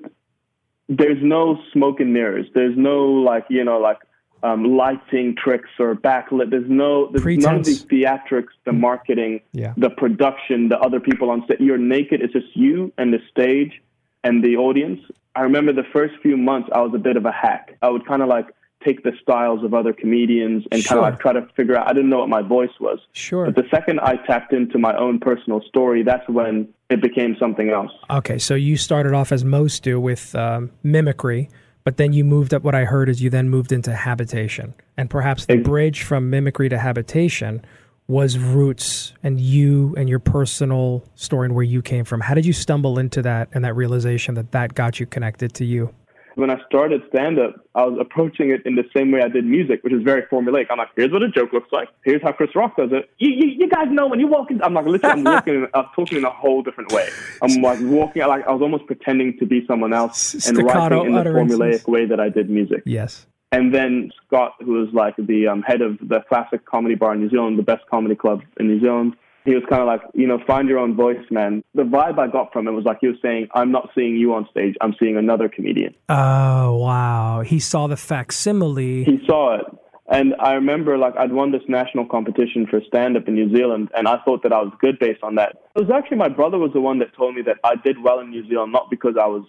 there's 0.89 1.21
no 1.21 1.59
smoke 1.73 1.99
and 1.99 2.13
mirrors. 2.13 2.47
There's 2.53 2.77
no 2.77 3.05
like 3.05 3.45
you 3.49 3.63
know 3.63 3.79
like 3.79 3.99
um, 4.43 4.77
lighting 4.77 5.35
tricks 5.35 5.69
or 5.79 5.95
backlit. 5.95 6.49
There's 6.49 6.69
no, 6.69 7.09
there's 7.11 7.23
Pretense. 7.23 7.45
none 7.45 7.55
of 7.55 7.65
these 7.65 7.85
theatrics, 7.85 8.49
the 8.65 8.71
mm. 8.71 8.79
marketing, 8.79 9.41
yeah. 9.51 9.73
the 9.77 9.89
production, 9.89 10.69
the 10.69 10.79
other 10.79 10.99
people 10.99 11.29
on 11.29 11.43
set. 11.47 11.59
You're 11.59 11.77
naked. 11.77 12.21
It's 12.21 12.33
just 12.33 12.55
you 12.55 12.93
and 12.97 13.13
the 13.13 13.19
stage 13.31 13.81
and 14.23 14.43
the 14.43 14.57
audience. 14.57 15.01
I 15.35 15.41
remember 15.41 15.73
the 15.73 15.85
first 15.93 16.15
few 16.21 16.37
months, 16.37 16.69
I 16.73 16.81
was 16.81 16.93
a 16.93 16.99
bit 16.99 17.17
of 17.17 17.25
a 17.25 17.31
hack. 17.31 17.77
I 17.81 17.89
would 17.89 18.05
kind 18.05 18.21
of 18.21 18.27
like 18.27 18.47
take 18.83 19.03
the 19.03 19.11
styles 19.21 19.63
of 19.63 19.73
other 19.73 19.93
comedians 19.93 20.63
and 20.71 20.81
sure. 20.81 20.89
kind 20.89 20.99
of 20.99 21.13
like 21.13 21.19
try 21.19 21.33
to 21.33 21.47
figure 21.55 21.75
out. 21.75 21.89
I 21.89 21.93
didn't 21.93 22.09
know 22.09 22.19
what 22.19 22.29
my 22.29 22.41
voice 22.41 22.71
was. 22.79 22.99
Sure. 23.13 23.45
But 23.45 23.55
the 23.55 23.67
second 23.69 23.99
I 24.01 24.15
tapped 24.25 24.53
into 24.53 24.77
my 24.77 24.95
own 24.95 25.19
personal 25.19 25.61
story, 25.67 26.03
that's 26.03 26.27
when 26.29 26.67
it 26.89 27.01
became 27.01 27.35
something 27.39 27.69
else. 27.69 27.91
Okay, 28.09 28.37
so 28.37 28.55
you 28.55 28.77
started 28.77 29.13
off 29.13 29.31
as 29.31 29.43
most 29.43 29.83
do 29.83 29.99
with 29.99 30.33
um, 30.35 30.71
mimicry 30.83 31.49
but 31.87 31.95
then 31.95 32.11
you 32.11 32.25
moved 32.25 32.53
up. 32.53 32.63
What 32.63 32.75
I 32.75 32.83
heard 32.83 33.07
is 33.07 33.21
you 33.21 33.29
then 33.29 33.49
moved 33.49 33.71
into 33.71 33.95
habitation, 33.95 34.73
and 34.97 35.09
perhaps 35.09 35.45
the 35.45 35.55
bridge 35.55 36.03
from 36.03 36.29
mimicry 36.29 36.67
to 36.67 36.77
habitation 36.77 37.63
was 38.09 38.37
roots 38.37 39.13
and 39.23 39.39
you 39.39 39.95
and 39.97 40.09
your 40.09 40.19
personal 40.19 41.05
story 41.15 41.45
and 41.45 41.55
where 41.55 41.63
you 41.63 41.81
came 41.81 42.03
from. 42.03 42.19
How 42.19 42.33
did 42.33 42.45
you 42.45 42.51
stumble 42.51 42.99
into 42.99 43.21
that 43.21 43.47
and 43.53 43.63
that 43.63 43.77
realization 43.77 44.35
that 44.35 44.51
that 44.51 44.73
got 44.73 44.99
you 44.99 45.05
connected 45.05 45.53
to 45.53 45.63
you? 45.65 45.95
When 46.37 46.51
I 46.51 46.57
started 46.67 47.01
stand 47.09 47.39
up, 47.39 47.55
I 47.73 47.83
was 47.85 47.97
approaching 47.99 48.51
it 48.51 48.63
in 48.65 48.75
the 48.75 48.83
same 48.95 49.11
way 49.11 49.21
I 49.21 49.27
did 49.27 49.43
music, 49.43 49.83
which 49.83 49.91
is 49.91 50.03
very 50.03 50.21
formulaic. 50.23 50.67
I'm 50.69 50.77
like, 50.77 50.89
here's 50.95 51.11
what 51.11 51.23
a 51.23 51.29
joke 51.29 51.51
looks 51.51 51.71
like. 51.71 51.89
Here's 52.03 52.21
how 52.21 52.31
Chris 52.31 52.55
Rock 52.55 52.77
does 52.77 52.91
it. 52.91 53.09
You, 53.17 53.31
you, 53.31 53.47
you 53.57 53.69
guys 53.69 53.87
know 53.89 54.07
when 54.07 54.19
you 54.19 54.27
walk 54.27 54.51
in, 54.51 54.61
I'm 54.61 54.75
like, 54.75 54.85
literally, 54.85 55.19
I'm 55.19 55.23
walking, 55.23 55.67
I'm 55.73 55.85
talking 55.95 56.19
in 56.19 56.25
a 56.25 56.29
whole 56.29 56.61
different 56.61 56.91
way. 56.91 57.09
I'm 57.41 57.61
like 57.61 57.79
walking, 57.81 58.21
like 58.27 58.47
I 58.47 58.51
was 58.51 58.61
almost 58.61 58.85
pretending 58.85 59.37
to 59.39 59.45
be 59.45 59.65
someone 59.65 59.93
else 59.93 60.47
and 60.47 60.57
writing 60.59 61.05
in 61.07 61.11
the 61.13 61.23
formulaic 61.23 61.87
way 61.87 62.05
that 62.05 62.19
I 62.19 62.29
did 62.29 62.49
music. 62.49 62.83
Yes. 62.85 63.25
And 63.51 63.73
then 63.73 64.11
Scott, 64.25 64.55
who 64.59 64.73
was 64.73 64.89
like 64.93 65.15
the 65.17 65.47
um, 65.47 65.63
head 65.63 65.81
of 65.81 65.97
the 66.01 66.19
classic 66.29 66.65
comedy 66.65 66.95
bar 66.95 67.13
in 67.13 67.21
New 67.21 67.29
Zealand, 67.29 67.57
the 67.57 67.63
best 67.63 67.83
comedy 67.89 68.15
club 68.15 68.43
in 68.59 68.67
New 68.67 68.79
Zealand, 68.79 69.15
He 69.47 69.55
was 69.55 69.63
kind 69.69 69.81
of 69.81 69.87
like, 69.87 70.01
you 70.13 70.27
know, 70.27 70.39
find 70.45 70.67
your 70.67 70.77
own 70.77 70.93
voice, 70.93 71.23
man. 71.31 71.63
The 71.73 71.83
vibe 71.83 72.19
I 72.19 72.27
got 72.27 72.51
from 72.51 72.67
it 72.67 72.71
was 72.71 72.83
like 72.83 72.97
he 72.99 73.07
was 73.07 73.15
saying, 73.21 73.47
I'm 73.55 73.71
not 73.71 73.89
seeing 73.95 74.17
you 74.17 74.33
on 74.33 74.45
stage, 74.51 74.75
I'm 74.81 74.93
seeing 74.99 75.15
another 75.15 75.47
comedian. 75.47 75.95
Oh, 76.09 76.75
wow. 76.75 77.43
He 77.45 77.61
saw 77.61 77.87
the 77.87 77.95
facsimile. 77.95 79.05
He 79.05 79.25
saw 79.25 79.55
it. 79.55 79.65
And 80.09 80.35
I 80.39 80.53
remember, 80.53 80.97
like, 80.97 81.15
I'd 81.17 81.31
won 81.31 81.53
this 81.53 81.61
national 81.69 82.07
competition 82.07 82.67
for 82.69 82.81
stand 82.87 83.15
up 83.15 83.29
in 83.29 83.35
New 83.35 83.55
Zealand, 83.55 83.87
and 83.95 84.05
I 84.05 84.17
thought 84.25 84.43
that 84.43 84.51
I 84.51 84.61
was 84.61 84.73
good 84.81 84.99
based 84.99 85.23
on 85.23 85.35
that. 85.35 85.55
It 85.75 85.81
was 85.81 85.91
actually 85.91 86.17
my 86.17 86.29
brother 86.29 86.57
was 86.57 86.71
the 86.73 86.81
one 86.81 86.99
that 86.99 87.15
told 87.15 87.33
me 87.33 87.41
that 87.43 87.55
I 87.63 87.75
did 87.75 88.03
well 88.03 88.19
in 88.19 88.29
New 88.29 88.45
Zealand, 88.49 88.73
not 88.73 88.89
because 88.89 89.15
I 89.17 89.27
was 89.27 89.45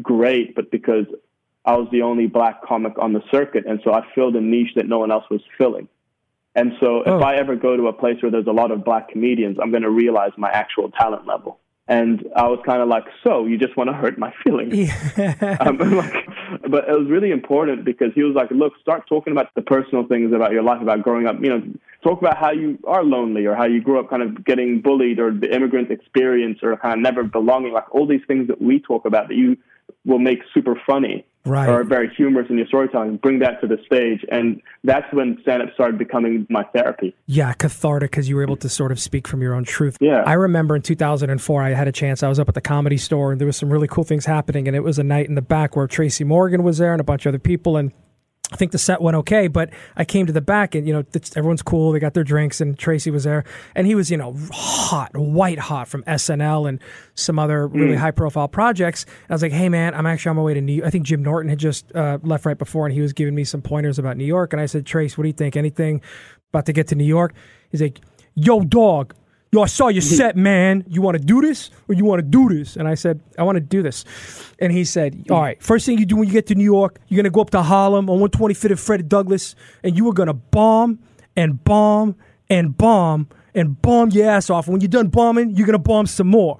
great, 0.00 0.54
but 0.54 0.70
because 0.70 1.04
I 1.66 1.76
was 1.76 1.88
the 1.92 2.00
only 2.00 2.26
black 2.26 2.62
comic 2.62 2.98
on 2.98 3.12
the 3.12 3.22
circuit. 3.30 3.64
And 3.66 3.80
so 3.84 3.92
I 3.92 4.00
filled 4.14 4.34
a 4.34 4.40
niche 4.40 4.74
that 4.76 4.88
no 4.88 4.98
one 4.98 5.12
else 5.12 5.24
was 5.30 5.42
filling. 5.58 5.88
And 6.54 6.72
so 6.80 7.02
oh. 7.04 7.16
if 7.16 7.22
I 7.22 7.36
ever 7.36 7.56
go 7.56 7.76
to 7.76 7.86
a 7.88 7.92
place 7.92 8.16
where 8.22 8.30
there's 8.30 8.46
a 8.46 8.52
lot 8.52 8.70
of 8.70 8.84
black 8.84 9.08
comedians, 9.08 9.58
I'm 9.60 9.70
going 9.70 9.82
to 9.82 9.90
realize 9.90 10.32
my 10.36 10.50
actual 10.50 10.90
talent 10.90 11.26
level. 11.26 11.58
And 11.88 12.24
I 12.36 12.46
was 12.46 12.60
kind 12.64 12.80
of 12.80 12.88
like, 12.88 13.04
so 13.24 13.44
you 13.44 13.58
just 13.58 13.76
want 13.76 13.90
to 13.90 13.94
hurt 13.94 14.16
my 14.16 14.32
feelings. 14.44 14.74
Yeah. 14.74 15.56
um, 15.60 15.78
like, 15.78 16.14
but 16.70 16.88
it 16.88 16.98
was 16.98 17.08
really 17.10 17.32
important 17.32 17.84
because 17.84 18.12
he 18.14 18.22
was 18.22 18.36
like, 18.36 18.50
look, 18.50 18.74
start 18.80 19.08
talking 19.08 19.32
about 19.32 19.48
the 19.56 19.62
personal 19.62 20.06
things 20.06 20.32
about 20.32 20.52
your 20.52 20.62
life, 20.62 20.80
about 20.80 21.02
growing 21.02 21.26
up. 21.26 21.36
You 21.42 21.48
know, 21.48 21.62
talk 22.04 22.20
about 22.20 22.38
how 22.38 22.52
you 22.52 22.78
are 22.86 23.02
lonely 23.02 23.46
or 23.46 23.56
how 23.56 23.64
you 23.64 23.82
grew 23.82 23.98
up 23.98 24.08
kind 24.08 24.22
of 24.22 24.44
getting 24.44 24.80
bullied 24.80 25.18
or 25.18 25.32
the 25.32 25.52
immigrant 25.54 25.90
experience 25.90 26.60
or 26.62 26.76
kind 26.76 26.94
of 26.94 27.00
never 27.00 27.24
belonging. 27.24 27.72
Like 27.72 27.92
all 27.92 28.06
these 28.06 28.24
things 28.28 28.46
that 28.46 28.62
we 28.62 28.78
talk 28.78 29.04
about 29.04 29.28
that 29.28 29.34
you 29.34 29.56
will 30.04 30.18
make 30.18 30.40
super 30.52 30.80
funny 30.86 31.24
right. 31.44 31.68
or 31.68 31.84
very 31.84 32.12
humorous 32.14 32.48
in 32.50 32.56
your 32.56 32.66
storytelling. 32.66 33.16
Bring 33.16 33.38
that 33.40 33.60
to 33.60 33.66
the 33.66 33.78
stage, 33.86 34.24
and 34.30 34.60
that's 34.84 35.12
when 35.12 35.38
stand 35.42 35.62
up 35.62 35.72
started 35.74 35.98
becoming 35.98 36.46
my 36.50 36.64
therapy. 36.64 37.14
Yeah, 37.26 37.52
cathartic 37.54 38.10
because 38.10 38.28
you 38.28 38.36
were 38.36 38.42
able 38.42 38.56
to 38.56 38.68
sort 38.68 38.92
of 38.92 39.00
speak 39.00 39.26
from 39.28 39.42
your 39.42 39.54
own 39.54 39.64
truth. 39.64 39.96
Yeah, 40.00 40.22
I 40.26 40.34
remember 40.34 40.76
in 40.76 40.82
2004, 40.82 41.62
I 41.62 41.70
had 41.70 41.88
a 41.88 41.92
chance. 41.92 42.22
I 42.22 42.28
was 42.28 42.38
up 42.38 42.48
at 42.48 42.54
the 42.54 42.60
comedy 42.60 42.96
store, 42.96 43.32
and 43.32 43.40
there 43.40 43.46
was 43.46 43.56
some 43.56 43.70
really 43.70 43.88
cool 43.88 44.04
things 44.04 44.26
happening, 44.26 44.66
and 44.66 44.76
it 44.76 44.80
was 44.80 44.98
a 44.98 45.04
night 45.04 45.28
in 45.28 45.34
the 45.34 45.42
back 45.42 45.76
where 45.76 45.86
Tracy 45.86 46.24
Morgan 46.24 46.62
was 46.62 46.78
there 46.78 46.92
and 46.92 47.00
a 47.00 47.04
bunch 47.04 47.26
of 47.26 47.30
other 47.30 47.38
people, 47.38 47.76
and 47.76 47.92
I 48.50 48.56
think 48.56 48.72
the 48.72 48.78
set 48.78 49.00
went 49.00 49.16
okay, 49.18 49.48
but 49.48 49.70
I 49.96 50.04
came 50.04 50.26
to 50.26 50.32
the 50.32 50.42
back 50.42 50.74
and, 50.74 50.86
you 50.86 50.92
know, 50.92 51.04
everyone's 51.36 51.62
cool. 51.62 51.92
They 51.92 51.98
got 51.98 52.12
their 52.12 52.24
drinks 52.24 52.60
and 52.60 52.78
Tracy 52.78 53.10
was 53.10 53.24
there 53.24 53.44
and 53.74 53.86
he 53.86 53.94
was, 53.94 54.10
you 54.10 54.18
know, 54.18 54.36
hot, 54.52 55.16
white 55.16 55.58
hot 55.58 55.88
from 55.88 56.02
SNL 56.02 56.68
and 56.68 56.78
some 57.14 57.38
other 57.38 57.66
really 57.66 57.94
mm. 57.94 57.98
high 57.98 58.10
profile 58.10 58.48
projects. 58.48 59.04
And 59.04 59.30
I 59.30 59.34
was 59.34 59.42
like, 59.42 59.52
hey 59.52 59.70
man, 59.70 59.94
I'm 59.94 60.04
actually 60.04 60.30
on 60.30 60.36
my 60.36 60.42
way 60.42 60.54
to 60.54 60.60
New 60.60 60.74
York. 60.74 60.86
I 60.86 60.90
think 60.90 61.06
Jim 61.06 61.22
Norton 61.22 61.48
had 61.48 61.58
just 61.58 61.94
uh, 61.94 62.18
left 62.22 62.44
right 62.44 62.58
before 62.58 62.84
and 62.84 62.94
he 62.94 63.00
was 63.00 63.14
giving 63.14 63.34
me 63.34 63.44
some 63.44 63.62
pointers 63.62 63.98
about 63.98 64.18
New 64.18 64.26
York. 64.26 64.52
And 64.52 64.60
I 64.60 64.66
said, 64.66 64.84
Trace, 64.84 65.16
what 65.16 65.22
do 65.22 65.28
you 65.28 65.34
think? 65.34 65.56
Anything 65.56 66.02
about 66.50 66.66
to 66.66 66.74
get 66.74 66.88
to 66.88 66.94
New 66.94 67.04
York? 67.04 67.32
He's 67.70 67.80
like, 67.80 68.00
yo, 68.34 68.60
dog, 68.60 69.14
yo, 69.52 69.62
I 69.62 69.66
saw 69.66 69.88
your 69.88 70.02
set, 70.02 70.36
man. 70.36 70.84
You 70.88 71.02
want 71.02 71.16
to 71.18 71.22
do 71.22 71.40
this 71.40 71.70
or 71.88 71.94
you 71.94 72.04
want 72.04 72.18
to 72.18 72.26
do 72.26 72.48
this? 72.48 72.76
And 72.76 72.88
I 72.88 72.94
said, 72.94 73.20
I 73.38 73.42
want 73.44 73.56
to 73.56 73.60
do 73.60 73.82
this. 73.82 74.04
And 74.58 74.72
he 74.72 74.84
said, 74.84 75.26
all 75.30 75.40
right, 75.40 75.62
first 75.62 75.86
thing 75.86 75.98
you 75.98 76.06
do 76.06 76.16
when 76.16 76.26
you 76.26 76.32
get 76.32 76.46
to 76.48 76.54
New 76.54 76.64
York, 76.64 76.98
you're 77.08 77.16
going 77.16 77.24
to 77.24 77.30
go 77.30 77.42
up 77.42 77.50
to 77.50 77.62
Harlem 77.62 78.10
on 78.10 78.18
125th 78.18 78.70
and 78.70 78.80
Frederick 78.80 79.08
Douglass, 79.08 79.54
and 79.82 79.96
you 79.96 80.08
are 80.08 80.12
going 80.12 80.28
to 80.28 80.34
bomb 80.34 80.98
and 81.36 81.62
bomb 81.62 82.16
and 82.48 82.76
bomb 82.76 83.28
and 83.54 83.80
bomb 83.80 84.10
your 84.10 84.28
ass 84.28 84.50
off. 84.50 84.66
And 84.66 84.72
when 84.72 84.80
you're 84.80 84.88
done 84.88 85.08
bombing, 85.08 85.50
you're 85.50 85.66
going 85.66 85.74
to 85.74 85.78
bomb 85.78 86.06
some 86.06 86.28
more. 86.28 86.58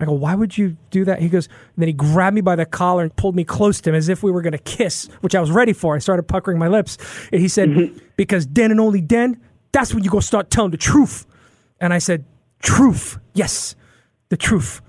I 0.00 0.04
go, 0.04 0.12
why 0.12 0.34
would 0.34 0.58
you 0.58 0.76
do 0.90 1.04
that? 1.04 1.20
He 1.20 1.28
goes, 1.28 1.48
then 1.76 1.86
he 1.86 1.92
grabbed 1.92 2.34
me 2.34 2.40
by 2.40 2.56
the 2.56 2.66
collar 2.66 3.04
and 3.04 3.14
pulled 3.14 3.36
me 3.36 3.44
close 3.44 3.80
to 3.82 3.90
him 3.90 3.94
as 3.94 4.08
if 4.08 4.24
we 4.24 4.32
were 4.32 4.42
going 4.42 4.52
to 4.52 4.58
kiss, 4.58 5.06
which 5.20 5.36
I 5.36 5.40
was 5.40 5.52
ready 5.52 5.72
for. 5.72 5.94
I 5.94 5.98
started 5.98 6.24
puckering 6.24 6.58
my 6.58 6.66
lips. 6.66 6.98
And 7.30 7.40
he 7.40 7.46
said, 7.46 7.68
mm-hmm. 7.68 7.98
because 8.16 8.48
then 8.48 8.72
and 8.72 8.80
only 8.80 9.00
then, 9.00 9.40
that's 9.70 9.94
when 9.94 10.02
you 10.02 10.10
go 10.10 10.18
start 10.18 10.50
telling 10.50 10.72
the 10.72 10.76
truth. 10.76 11.24
And 11.82 11.92
I 11.92 11.98
said, 11.98 12.24
Truth. 12.62 13.18
Yes, 13.34 13.74
the 14.28 14.36
truth. 14.36 14.80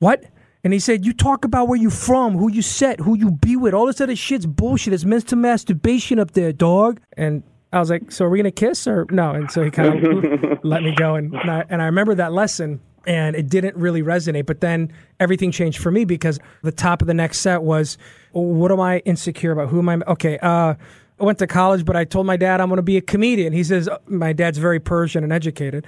What? 0.00 0.24
And 0.64 0.72
he 0.72 0.80
said, 0.80 1.06
You 1.06 1.14
talk 1.14 1.44
about 1.44 1.68
where 1.68 1.78
you 1.78 1.88
from, 1.88 2.36
who 2.36 2.50
you 2.50 2.60
set, 2.60 3.00
who 3.00 3.16
you 3.16 3.30
be 3.30 3.56
with. 3.56 3.72
All 3.72 3.86
this 3.86 4.00
other 4.00 4.16
shit's 4.16 4.44
bullshit. 4.44 4.92
It's 4.92 5.04
mental 5.04 5.38
masturbation 5.38 6.18
up 6.18 6.32
there, 6.32 6.52
dog. 6.52 7.00
And 7.16 7.44
I 7.72 7.78
was 7.78 7.88
like, 7.88 8.10
So 8.10 8.24
are 8.24 8.30
we 8.30 8.38
going 8.38 8.52
to 8.52 8.66
kiss 8.66 8.86
or 8.86 9.06
no? 9.10 9.30
And 9.30 9.50
so 9.50 9.62
he 9.62 9.70
kind 9.70 10.04
of 10.04 10.58
let 10.64 10.82
me 10.82 10.92
go. 10.94 11.14
And, 11.14 11.32
and 11.34 11.50
I, 11.50 11.64
and 11.70 11.80
I 11.80 11.86
remember 11.86 12.16
that 12.16 12.32
lesson 12.32 12.80
and 13.06 13.36
it 13.36 13.48
didn't 13.48 13.76
really 13.76 14.02
resonate. 14.02 14.46
But 14.46 14.60
then 14.60 14.92
everything 15.20 15.52
changed 15.52 15.80
for 15.80 15.92
me 15.92 16.04
because 16.04 16.40
the 16.62 16.72
top 16.72 17.00
of 17.00 17.06
the 17.06 17.14
next 17.14 17.40
set 17.40 17.62
was, 17.62 17.96
What 18.32 18.72
am 18.72 18.80
I 18.80 18.98
insecure 19.00 19.52
about? 19.52 19.68
Who 19.68 19.78
am 19.78 19.88
I? 19.88 20.00
Okay. 20.08 20.38
Uh, 20.38 20.74
I 21.20 21.24
went 21.24 21.38
to 21.38 21.46
college, 21.46 21.84
but 21.84 21.94
I 21.94 22.04
told 22.04 22.26
my 22.26 22.36
dad 22.36 22.60
I'm 22.60 22.68
going 22.68 22.78
to 22.78 22.82
be 22.82 22.96
a 22.96 23.00
comedian. 23.00 23.52
He 23.52 23.62
says, 23.62 23.88
My 24.06 24.32
dad's 24.32 24.58
very 24.58 24.80
Persian 24.80 25.22
and 25.22 25.32
educated. 25.32 25.86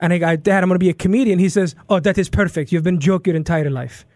And 0.00 0.12
I 0.12 0.18
go, 0.18 0.36
Dad, 0.36 0.62
I'm 0.62 0.68
going 0.68 0.76
to 0.76 0.84
be 0.84 0.90
a 0.90 0.94
comedian. 0.94 1.38
He 1.38 1.48
says, 1.48 1.74
Oh, 1.88 2.00
that 2.00 2.18
is 2.18 2.28
perfect. 2.28 2.72
You've 2.72 2.84
been 2.84 3.00
joke 3.00 3.26
your 3.26 3.36
entire 3.36 3.70
life. 3.70 4.06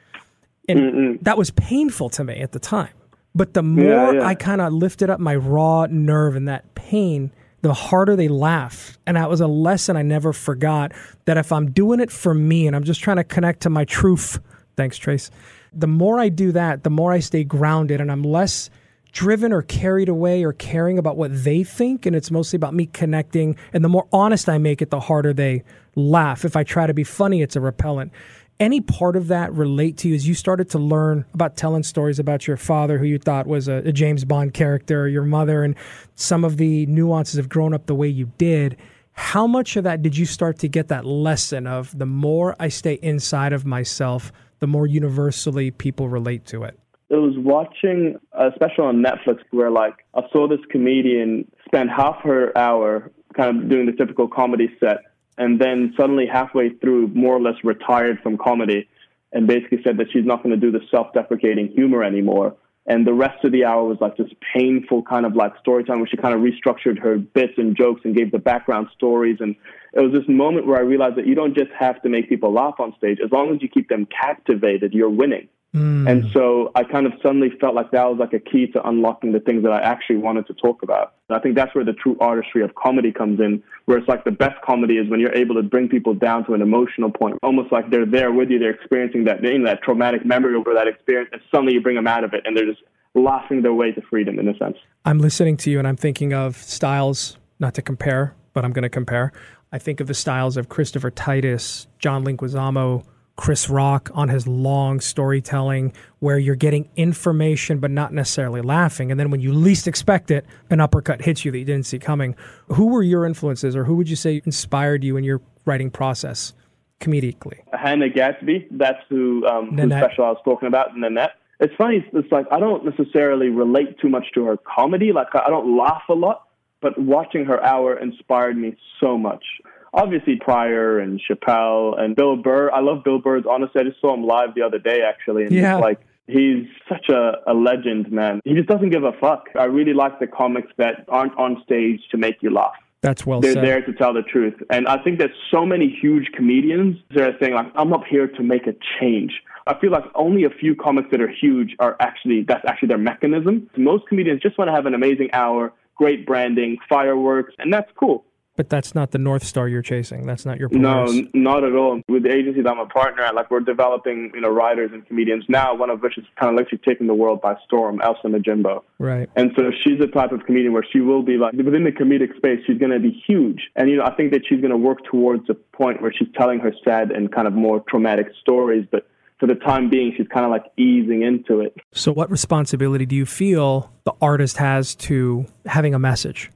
And 0.68 0.78
Mm-mm. 0.78 1.22
that 1.22 1.36
was 1.36 1.50
painful 1.50 2.08
to 2.10 2.24
me 2.24 2.40
at 2.40 2.52
the 2.52 2.60
time. 2.60 2.92
But 3.34 3.54
the 3.54 3.62
more 3.62 3.84
yeah, 3.84 4.12
yeah. 4.12 4.26
I 4.26 4.34
kind 4.34 4.60
of 4.60 4.72
lifted 4.72 5.10
up 5.10 5.18
my 5.18 5.34
raw 5.34 5.86
nerve 5.90 6.36
and 6.36 6.46
that 6.48 6.74
pain, 6.74 7.32
the 7.62 7.72
harder 7.72 8.14
they 8.14 8.28
laugh. 8.28 8.98
And 9.06 9.16
that 9.16 9.28
was 9.30 9.40
a 9.40 9.46
lesson 9.46 9.96
I 9.96 10.02
never 10.02 10.32
forgot 10.32 10.92
that 11.24 11.36
if 11.36 11.50
I'm 11.50 11.70
doing 11.70 11.98
it 12.00 12.10
for 12.10 12.34
me 12.34 12.66
and 12.66 12.76
I'm 12.76 12.84
just 12.84 13.00
trying 13.00 13.16
to 13.16 13.24
connect 13.24 13.62
to 13.62 13.70
my 13.70 13.84
truth, 13.84 14.38
thanks, 14.76 14.98
Trace, 14.98 15.30
the 15.72 15.86
more 15.86 16.20
I 16.20 16.28
do 16.28 16.52
that, 16.52 16.84
the 16.84 16.90
more 16.90 17.12
I 17.12 17.20
stay 17.20 17.44
grounded 17.44 18.00
and 18.00 18.12
I'm 18.12 18.22
less 18.22 18.68
driven 19.12 19.52
or 19.52 19.62
carried 19.62 20.08
away 20.08 20.42
or 20.42 20.52
caring 20.52 20.98
about 20.98 21.16
what 21.16 21.30
they 21.44 21.62
think. 21.62 22.06
And 22.06 22.16
it's 22.16 22.30
mostly 22.30 22.56
about 22.56 22.74
me 22.74 22.86
connecting. 22.86 23.56
And 23.72 23.84
the 23.84 23.88
more 23.88 24.08
honest 24.12 24.48
I 24.48 24.58
make 24.58 24.82
it, 24.82 24.90
the 24.90 25.00
harder 25.00 25.32
they 25.32 25.62
laugh. 25.94 26.44
If 26.44 26.56
I 26.56 26.64
try 26.64 26.86
to 26.86 26.94
be 26.94 27.04
funny, 27.04 27.42
it's 27.42 27.54
a 27.54 27.60
repellent. 27.60 28.12
Any 28.58 28.80
part 28.80 29.16
of 29.16 29.28
that 29.28 29.52
relate 29.52 29.96
to 29.98 30.08
you 30.08 30.14
as 30.14 30.28
you 30.28 30.34
started 30.34 30.70
to 30.70 30.78
learn 30.78 31.24
about 31.34 31.56
telling 31.56 31.82
stories 31.82 32.18
about 32.18 32.46
your 32.46 32.56
father, 32.56 32.98
who 32.98 33.06
you 33.06 33.18
thought 33.18 33.46
was 33.46 33.66
a, 33.66 33.76
a 33.76 33.92
James 33.92 34.24
Bond 34.24 34.54
character, 34.54 35.02
or 35.02 35.08
your 35.08 35.24
mother, 35.24 35.64
and 35.64 35.74
some 36.14 36.44
of 36.44 36.58
the 36.58 36.86
nuances 36.86 37.38
of 37.38 37.48
growing 37.48 37.74
up 37.74 37.86
the 37.86 37.94
way 37.94 38.08
you 38.08 38.30
did? 38.38 38.76
How 39.14 39.46
much 39.46 39.76
of 39.76 39.84
that 39.84 40.00
did 40.02 40.16
you 40.16 40.26
start 40.26 40.58
to 40.60 40.68
get 40.68 40.88
that 40.88 41.04
lesson 41.04 41.66
of 41.66 41.96
the 41.98 42.06
more 42.06 42.54
I 42.60 42.68
stay 42.68 42.94
inside 43.02 43.52
of 43.52 43.66
myself, 43.66 44.32
the 44.60 44.66
more 44.66 44.86
universally 44.86 45.70
people 45.70 46.08
relate 46.08 46.46
to 46.46 46.62
it? 46.62 46.78
It 47.12 47.16
was 47.16 47.34
watching 47.36 48.18
a 48.32 48.50
special 48.54 48.86
on 48.86 49.04
Netflix 49.04 49.40
where 49.50 49.70
like 49.70 50.06
I 50.14 50.22
saw 50.32 50.48
this 50.48 50.60
comedian 50.70 51.46
spend 51.66 51.90
half 51.90 52.22
her 52.22 52.56
hour 52.56 53.12
kind 53.36 53.54
of 53.54 53.68
doing 53.68 53.84
the 53.84 53.92
typical 53.92 54.28
comedy 54.28 54.68
set 54.80 55.00
and 55.36 55.60
then 55.60 55.92
suddenly 55.94 56.26
halfway 56.26 56.70
through 56.70 57.08
more 57.08 57.36
or 57.36 57.40
less 57.40 57.56
retired 57.64 58.18
from 58.22 58.38
comedy 58.38 58.88
and 59.30 59.46
basically 59.46 59.82
said 59.84 59.98
that 59.98 60.06
she's 60.10 60.24
not 60.24 60.42
going 60.42 60.58
to 60.58 60.60
do 60.60 60.72
the 60.72 60.80
self-deprecating 60.90 61.68
humor 61.68 62.02
anymore. 62.02 62.56
And 62.86 63.06
the 63.06 63.14
rest 63.14 63.44
of 63.44 63.52
the 63.52 63.64
hour 63.64 63.84
was 63.84 63.98
like 64.00 64.16
this 64.16 64.30
painful 64.54 65.02
kind 65.02 65.26
of 65.26 65.36
like 65.36 65.52
story 65.58 65.84
time 65.84 65.98
where 65.98 66.08
she 66.08 66.16
kind 66.16 66.34
of 66.34 66.40
restructured 66.40 66.98
her 66.98 67.16
bits 67.18 67.54
and 67.56 67.76
jokes 67.76 68.00
and 68.04 68.16
gave 68.16 68.32
the 68.32 68.38
background 68.38 68.88
stories. 68.94 69.36
And 69.40 69.54
it 69.92 70.00
was 70.00 70.12
this 70.12 70.28
moment 70.28 70.66
where 70.66 70.78
I 70.78 70.82
realized 70.82 71.16
that 71.16 71.26
you 71.26 71.34
don't 71.34 71.56
just 71.56 71.70
have 71.78 72.00
to 72.02 72.08
make 72.08 72.28
people 72.28 72.52
laugh 72.52 72.74
on 72.78 72.94
stage. 72.96 73.18
As 73.24 73.30
long 73.30 73.54
as 73.54 73.62
you 73.62 73.68
keep 73.68 73.88
them 73.88 74.06
captivated 74.06 74.94
you're 74.94 75.10
winning 75.10 75.48
Mm. 75.74 76.10
And 76.10 76.30
so 76.32 76.70
I 76.74 76.84
kind 76.84 77.06
of 77.06 77.12
suddenly 77.22 77.50
felt 77.58 77.74
like 77.74 77.92
that 77.92 78.04
was 78.04 78.18
like 78.18 78.34
a 78.34 78.38
key 78.38 78.66
to 78.68 78.86
unlocking 78.86 79.32
the 79.32 79.40
things 79.40 79.62
that 79.62 79.72
I 79.72 79.80
actually 79.80 80.18
wanted 80.18 80.46
to 80.48 80.54
talk 80.54 80.82
about. 80.82 81.14
And 81.30 81.38
I 81.38 81.40
think 81.40 81.54
that's 81.54 81.74
where 81.74 81.84
the 81.84 81.94
true 81.94 82.16
artistry 82.20 82.62
of 82.62 82.74
comedy 82.74 83.10
comes 83.10 83.40
in, 83.40 83.62
where 83.86 83.96
it's 83.96 84.08
like 84.08 84.24
the 84.24 84.32
best 84.32 84.60
comedy 84.62 84.98
is 84.98 85.08
when 85.08 85.18
you're 85.18 85.34
able 85.34 85.54
to 85.54 85.62
bring 85.62 85.88
people 85.88 86.12
down 86.12 86.44
to 86.46 86.52
an 86.52 86.60
emotional 86.60 87.10
point, 87.10 87.38
almost 87.42 87.72
like 87.72 87.90
they're 87.90 88.04
there 88.04 88.32
with 88.32 88.50
you, 88.50 88.58
they're 88.58 88.74
experiencing 88.74 89.24
that, 89.24 89.42
you 89.42 89.58
know, 89.58 89.66
that 89.66 89.82
traumatic 89.82 90.26
memory 90.26 90.54
over 90.54 90.74
that 90.74 90.88
experience, 90.88 91.30
and 91.32 91.40
suddenly 91.50 91.72
you 91.72 91.80
bring 91.80 91.96
them 91.96 92.06
out 92.06 92.22
of 92.22 92.34
it, 92.34 92.42
and 92.44 92.54
they're 92.54 92.66
just 92.66 92.82
laughing 93.14 93.62
their 93.62 93.74
way 93.74 93.92
to 93.92 94.02
freedom 94.02 94.38
in 94.38 94.48
a 94.48 94.56
sense. 94.58 94.76
I'm 95.06 95.18
listening 95.20 95.56
to 95.58 95.70
you, 95.70 95.78
and 95.78 95.88
I'm 95.88 95.96
thinking 95.96 96.34
of 96.34 96.56
styles, 96.56 97.38
not 97.58 97.72
to 97.74 97.82
compare, 97.82 98.34
but 98.52 98.64
I'm 98.64 98.72
going 98.72 98.82
to 98.82 98.90
compare. 98.90 99.32
I 99.72 99.78
think 99.78 100.00
of 100.00 100.06
the 100.06 100.14
styles 100.14 100.58
of 100.58 100.68
Christopher 100.68 101.10
Titus, 101.10 101.86
John 101.98 102.24
Leguizamo, 102.26 103.04
Chris 103.36 103.68
Rock 103.68 104.10
on 104.14 104.28
his 104.28 104.46
long 104.46 105.00
storytelling 105.00 105.92
where 106.18 106.38
you're 106.38 106.54
getting 106.54 106.88
information 106.96 107.78
but 107.78 107.90
not 107.90 108.12
necessarily 108.12 108.60
laughing. 108.60 109.10
And 109.10 109.18
then 109.18 109.30
when 109.30 109.40
you 109.40 109.52
least 109.52 109.88
expect 109.88 110.30
it, 110.30 110.44
an 110.70 110.80
uppercut 110.80 111.22
hits 111.22 111.44
you 111.44 111.50
that 111.50 111.58
you 111.58 111.64
didn't 111.64 111.86
see 111.86 111.98
coming. 111.98 112.36
Who 112.68 112.88
were 112.88 113.02
your 113.02 113.24
influences 113.24 113.74
or 113.74 113.84
who 113.84 113.96
would 113.96 114.08
you 114.08 114.16
say 114.16 114.42
inspired 114.44 115.02
you 115.02 115.16
in 115.16 115.24
your 115.24 115.40
writing 115.64 115.90
process 115.90 116.52
comedically? 117.00 117.60
Hannah 117.72 118.10
Gadsby, 118.10 118.68
that's 118.70 119.02
who, 119.08 119.46
um, 119.46 119.76
who 119.76 119.88
special 119.88 120.24
I 120.24 120.30
was 120.30 120.40
talking 120.44 120.68
about, 120.68 120.96
Nanette. 120.96 121.32
It's 121.60 121.74
funny, 121.76 122.04
it's 122.12 122.32
like 122.32 122.46
I 122.50 122.58
don't 122.58 122.84
necessarily 122.84 123.48
relate 123.48 123.98
too 124.00 124.08
much 124.08 124.26
to 124.34 124.44
her 124.46 124.56
comedy. 124.56 125.12
Like 125.12 125.28
I 125.34 125.48
don't 125.48 125.76
laugh 125.76 126.02
a 126.08 126.14
lot, 126.14 126.48
but 126.80 126.98
watching 126.98 127.44
her 127.44 127.62
hour 127.64 127.96
inspired 127.96 128.56
me 128.56 128.76
so 129.00 129.16
much 129.16 129.44
obviously 129.92 130.36
Pryor 130.36 130.98
and 130.98 131.20
Chappelle 131.20 131.98
and 132.00 132.16
Bill 132.16 132.36
Burr. 132.36 132.70
I 132.70 132.80
love 132.80 133.04
Bill 133.04 133.18
Burr's 133.18 133.44
honestly. 133.48 133.80
I 133.80 133.84
just 133.84 134.00
saw 134.00 134.14
him 134.14 134.24
live 134.24 134.54
the 134.54 134.62
other 134.62 134.78
day 134.78 135.00
actually, 135.02 135.44
and 135.44 135.52
yeah. 135.52 135.76
like 135.76 136.00
he's 136.26 136.66
such 136.88 137.08
a, 137.08 137.32
a 137.46 137.54
legend, 137.54 138.10
man. 138.10 138.40
He 138.44 138.54
just 138.54 138.68
doesn't 138.68 138.90
give 138.90 139.04
a 139.04 139.12
fuck. 139.20 139.48
I 139.58 139.64
really 139.64 139.94
like 139.94 140.18
the 140.20 140.26
comics 140.26 140.72
that 140.78 141.04
aren't 141.08 141.36
on 141.38 141.62
stage 141.64 142.00
to 142.10 142.16
make 142.16 142.36
you 142.40 142.50
laugh. 142.50 142.74
That's 143.02 143.26
well 143.26 143.40
They're 143.40 143.54
said. 143.54 143.64
there 143.64 143.82
to 143.82 143.92
tell 143.92 144.14
the 144.14 144.22
truth. 144.22 144.54
And 144.70 144.86
I 144.86 145.02
think 145.02 145.18
there's 145.18 145.36
so 145.50 145.66
many 145.66 145.88
huge 146.00 146.30
comedians 146.36 146.98
that 147.10 147.34
are 147.34 147.36
saying, 147.40 147.52
like, 147.52 147.66
I'm 147.74 147.92
up 147.92 148.04
here 148.08 148.28
to 148.28 148.42
make 148.44 148.68
a 148.68 148.74
change. 149.00 149.32
I 149.66 149.78
feel 149.80 149.90
like 149.90 150.04
only 150.14 150.44
a 150.44 150.50
few 150.50 150.76
comics 150.76 151.08
that 151.10 151.20
are 151.20 151.28
huge 151.28 151.74
are 151.80 151.96
actually, 151.98 152.44
that's 152.46 152.64
actually 152.64 152.88
their 152.88 152.98
mechanism. 152.98 153.68
Most 153.76 154.06
comedians 154.08 154.40
just 154.40 154.56
want 154.56 154.68
to 154.68 154.72
have 154.72 154.86
an 154.86 154.94
amazing 154.94 155.30
hour, 155.32 155.72
great 155.96 156.24
branding, 156.26 156.78
fireworks, 156.88 157.54
and 157.58 157.72
that's 157.72 157.90
cool. 157.98 158.24
But 158.54 158.68
that's 158.68 158.94
not 158.94 159.12
the 159.12 159.18
North 159.18 159.44
Star 159.44 159.66
you're 159.66 159.80
chasing. 159.80 160.26
That's 160.26 160.44
not 160.44 160.58
your 160.58 160.68
No, 160.70 161.04
Polaris. 161.06 161.16
n- 161.16 161.30
not 161.32 161.64
at 161.64 161.74
all. 161.74 162.02
With 162.06 162.24
the 162.24 162.34
agency 162.34 162.60
that 162.60 162.70
I'm 162.70 162.78
a 162.80 162.86
partner 162.86 163.22
at, 163.22 163.34
like 163.34 163.50
we're 163.50 163.60
developing, 163.60 164.30
you 164.34 164.42
know, 164.42 164.50
writers 164.50 164.90
and 164.92 165.06
comedians 165.06 165.44
now. 165.48 165.74
One 165.74 165.88
of 165.88 166.02
which 166.02 166.18
is 166.18 166.24
kind 166.38 166.50
of 166.50 166.56
literally 166.56 166.82
taking 166.86 167.06
the 167.06 167.14
world 167.14 167.40
by 167.40 167.54
storm, 167.64 168.02
Elsa 168.02 168.26
Majimbo. 168.28 168.82
Right. 168.98 169.30
And 169.36 169.52
so 169.56 169.70
she's 169.82 169.98
the 169.98 170.06
type 170.06 170.32
of 170.32 170.44
comedian 170.44 170.74
where 170.74 170.84
she 170.92 171.00
will 171.00 171.22
be 171.22 171.38
like 171.38 171.54
within 171.54 171.84
the 171.84 171.92
comedic 171.92 172.36
space, 172.36 172.60
she's 172.66 172.78
going 172.78 172.92
to 172.92 173.00
be 173.00 173.10
huge. 173.26 173.70
And 173.74 173.88
you 173.88 173.96
know, 173.96 174.04
I 174.04 174.14
think 174.14 174.32
that 174.32 174.42
she's 174.46 174.60
going 174.60 174.70
to 174.70 174.76
work 174.76 174.98
towards 175.10 175.48
a 175.48 175.54
point 175.54 176.02
where 176.02 176.12
she's 176.12 176.28
telling 176.36 176.58
her 176.60 176.72
sad 176.84 177.10
and 177.10 177.32
kind 177.32 177.46
of 177.48 177.54
more 177.54 177.82
traumatic 177.88 178.26
stories, 178.42 178.86
but 178.90 179.06
for 179.40 179.46
the 179.46 179.54
time 179.54 179.88
being, 179.88 180.12
she's 180.16 180.28
kind 180.28 180.44
of 180.44 180.52
like 180.52 180.64
easing 180.76 181.22
into 181.22 181.60
it. 181.62 181.74
So, 181.92 182.12
what 182.12 182.30
responsibility 182.30 183.06
do 183.06 183.16
you 183.16 183.26
feel 183.26 183.90
the 184.04 184.12
artist 184.20 184.58
has 184.58 184.94
to 184.96 185.46
having 185.66 185.94
a 185.94 185.98
message? 185.98 186.50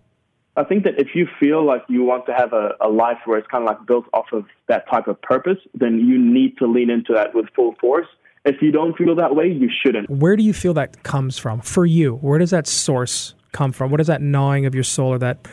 I 0.57 0.65
think 0.65 0.85
that 0.85 0.99
if 0.99 1.09
you 1.15 1.29
feel 1.39 1.65
like 1.65 1.83
you 1.89 2.03
want 2.03 2.25
to 2.27 2.35
have 2.35 2.53
a, 2.55 2.71
a 2.81 2.89
life 2.89 3.19
where 3.27 3.39
it's 3.39 3.47
kind 3.49 3.63
of 3.63 3.69
like 3.69 3.87
built 3.87 4.07
off 4.15 4.27
of 4.33 4.47
that 4.69 4.89
type 4.89 5.07
of 5.07 5.21
purpose, 5.21 5.59
then 5.75 5.99
you 5.99 6.19
need 6.19 6.57
to 6.59 6.67
lean 6.67 6.89
into 6.89 7.13
that 7.13 7.35
with 7.35 7.47
full 7.55 7.75
force. 7.79 8.07
If 8.47 8.63
you 8.63 8.71
don't 8.71 8.97
feel 8.97 9.15
that 9.17 9.35
way, 9.35 9.49
you 9.49 9.69
shouldn't. 9.83 10.09
Where 10.09 10.37
do 10.37 10.43
you 10.43 10.55
feel 10.55 10.73
that 10.75 11.03
comes 11.03 11.37
from 11.37 11.61
for 11.61 11.85
you? 11.85 12.15
Where 12.17 12.39
does 12.39 12.51
that 12.51 12.67
source 12.67 13.35
come 13.53 13.73
from? 13.73 13.91
What 13.91 14.01
is 14.01 14.07
that 14.07 14.23
gnawing 14.23 14.65
of 14.67 14.75
your 14.75 14.85
soul 14.85 15.09
or 15.09 15.19
that 15.19 15.47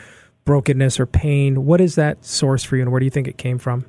brokenness 0.44 0.98
or 0.98 1.06
pain? 1.06 1.66
What 1.66 1.80
is 1.80 1.96
that 1.96 2.24
source 2.24 2.64
for 2.64 2.76
you, 2.76 2.82
and 2.82 2.90
where 2.92 3.00
do 3.00 3.04
you 3.04 3.10
think 3.10 3.28
it 3.28 3.36
came 3.36 3.58
from? 3.58 3.84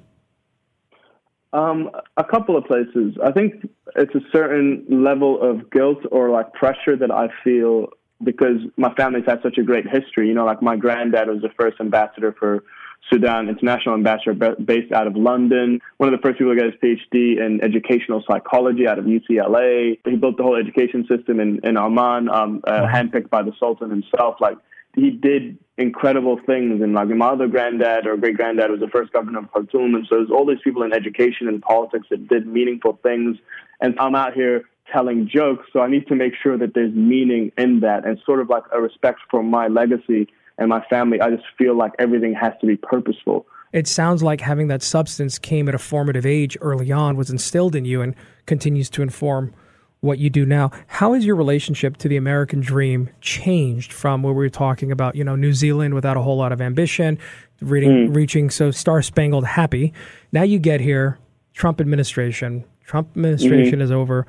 Um, 1.54 1.92
a 2.18 2.24
couple 2.24 2.58
of 2.58 2.66
places. 2.66 3.16
I 3.24 3.32
think 3.32 3.70
it's 3.96 4.14
a 4.16 4.22
certain 4.34 4.86
level 4.90 5.42
of 5.42 5.70
guilt 5.72 6.00
or 6.12 6.30
like 6.30 6.52
pressure 6.54 6.98
that 6.98 7.12
I 7.12 7.30
feel 7.44 7.88
because 8.24 8.58
my 8.78 8.94
family's 8.96 9.26
had 9.26 9.42
such 9.44 9.58
a 9.58 9.64
great 9.64 9.88
history. 9.88 10.28
You 10.28 10.34
know, 10.34 10.46
like 10.46 10.62
my 10.62 10.76
granddad 10.76 11.28
was 11.28 11.42
the 11.42 11.50
first 11.58 11.80
ambassador 11.80 12.36
for 12.38 12.64
Sudan, 13.12 13.50
international 13.50 13.96
ambassador 13.96 14.56
based 14.56 14.92
out 14.92 15.08
of 15.08 15.16
London. 15.16 15.80
One 15.98 16.12
of 16.12 16.20
the 16.20 16.26
first 16.26 16.40
people 16.40 16.56
to 16.56 16.60
get 16.60 16.66
his 16.66 16.82
PhD 16.82 17.44
in 17.44 17.64
educational 17.64 18.24
psychology 18.28 18.88
out 18.88 18.98
of 18.98 19.06
UCLA. 19.06 20.00
He 20.06 20.16
built 20.16 20.38
the 20.38 20.44
whole 20.44 20.56
education 20.56 21.06
system 21.08 21.40
in, 21.40 21.60
in 21.64 21.78
Oman, 21.78 22.30
um, 22.30 22.62
uh, 22.66 22.88
handpicked 22.88 23.30
by 23.30 23.44
the 23.44 23.52
Sultan 23.60 23.92
himself. 23.92 24.38
Like 24.40 24.58
he 24.96 25.12
did 25.12 25.58
incredible 25.78 26.40
things. 26.46 26.82
And 26.82 26.94
like 26.94 27.10
my 27.10 27.28
other 27.28 27.48
granddad 27.48 28.08
or 28.08 28.18
great 28.18 28.38
granddad 28.38 28.72
was 28.72 28.80
the 28.80 28.88
first 28.88 29.12
governor 29.14 29.40
of 29.40 29.52
Khartoum. 29.52 29.94
And 29.94 30.08
so 30.10 30.16
there's 30.16 30.32
all 30.32 30.46
these 30.46 30.62
people 30.64 30.84
in 30.84 30.94
education 30.94 31.48
and 31.48 31.62
politics 31.62 32.08
that 32.10 32.28
did 32.28 32.48
meaningful 32.48 32.98
things. 33.04 33.38
And 33.82 33.96
I'm 34.00 34.16
out 34.16 34.34
here 34.34 34.64
telling 34.92 35.30
jokes. 35.32 35.68
So 35.74 35.80
I 35.80 35.88
need 35.88 36.08
to 36.08 36.16
make 36.16 36.34
sure 36.42 36.58
that 36.58 36.74
there's 36.74 36.94
meaning 36.94 37.52
in 37.58 37.80
that 37.82 38.06
and 38.06 38.20
sort 38.26 38.40
of 38.40 38.50
like 38.50 38.64
a 38.72 38.82
respect 38.82 39.20
for 39.30 39.44
my 39.44 39.68
legacy 39.68 40.28
and 40.58 40.70
my 40.70 40.84
family. 40.90 41.22
I 41.22 41.30
just 41.30 41.46
feel 41.58 41.76
like 41.76 41.94
everything 42.00 42.34
has 42.34 42.54
to 42.62 42.68
be 42.68 42.78
purposeful. 42.78 43.46
It 43.74 43.88
sounds 43.88 44.24
like 44.24 44.42
having 44.42 44.68
that 44.70 44.82
substance 44.82 45.38
came 45.38 45.68
at 45.68 45.76
a 45.76 45.80
formative 45.80 46.26
age 46.26 46.58
early 46.62 46.92
on, 46.92 47.18
was 47.18 47.30
instilled 47.30 47.76
in 47.76 47.84
you, 47.84 48.02
and 48.02 48.16
continues 48.46 48.90
to 48.92 49.02
inform 49.02 49.54
what 50.00 50.20
you 50.20 50.30
do 50.30 50.46
now. 50.46 50.72
How 50.88 51.14
has 51.14 51.26
your 51.26 51.36
relationship 51.36 51.98
to 51.98 52.08
the 52.08 52.16
American 52.16 52.62
dream 52.62 53.10
changed 53.20 53.92
from 53.92 54.24
where 54.24 54.34
we 54.34 54.46
were 54.46 54.50
talking 54.50 54.92
about, 54.92 55.16
you 55.16 55.24
know, 55.24 55.36
New 55.36 55.52
Zealand 55.52 55.94
without 55.94 56.16
a 56.16 56.22
whole 56.22 56.38
lot 56.38 56.52
of 56.52 56.62
ambition, 56.62 57.18
reading, 57.60 58.08
hmm. 58.08 58.14
reaching 58.14 58.50
so 58.50 58.72
star 58.72 59.02
spangled 59.02 59.46
happy? 59.46 59.94
Now 60.32 60.44
you 60.44 60.60
get 60.60 60.80
here, 60.80 61.18
Trump 61.54 61.82
administration. 61.82 62.64
Trump 62.86 63.10
administration 63.16 63.74
mm-hmm. 63.74 63.82
is 63.82 63.92
over. 63.92 64.28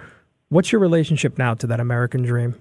What's 0.49 0.71
your 0.71 0.81
relationship 0.81 1.39
now 1.39 1.55
to 1.55 1.67
that 1.67 1.81
American 1.81 2.23
dream? 2.23 2.55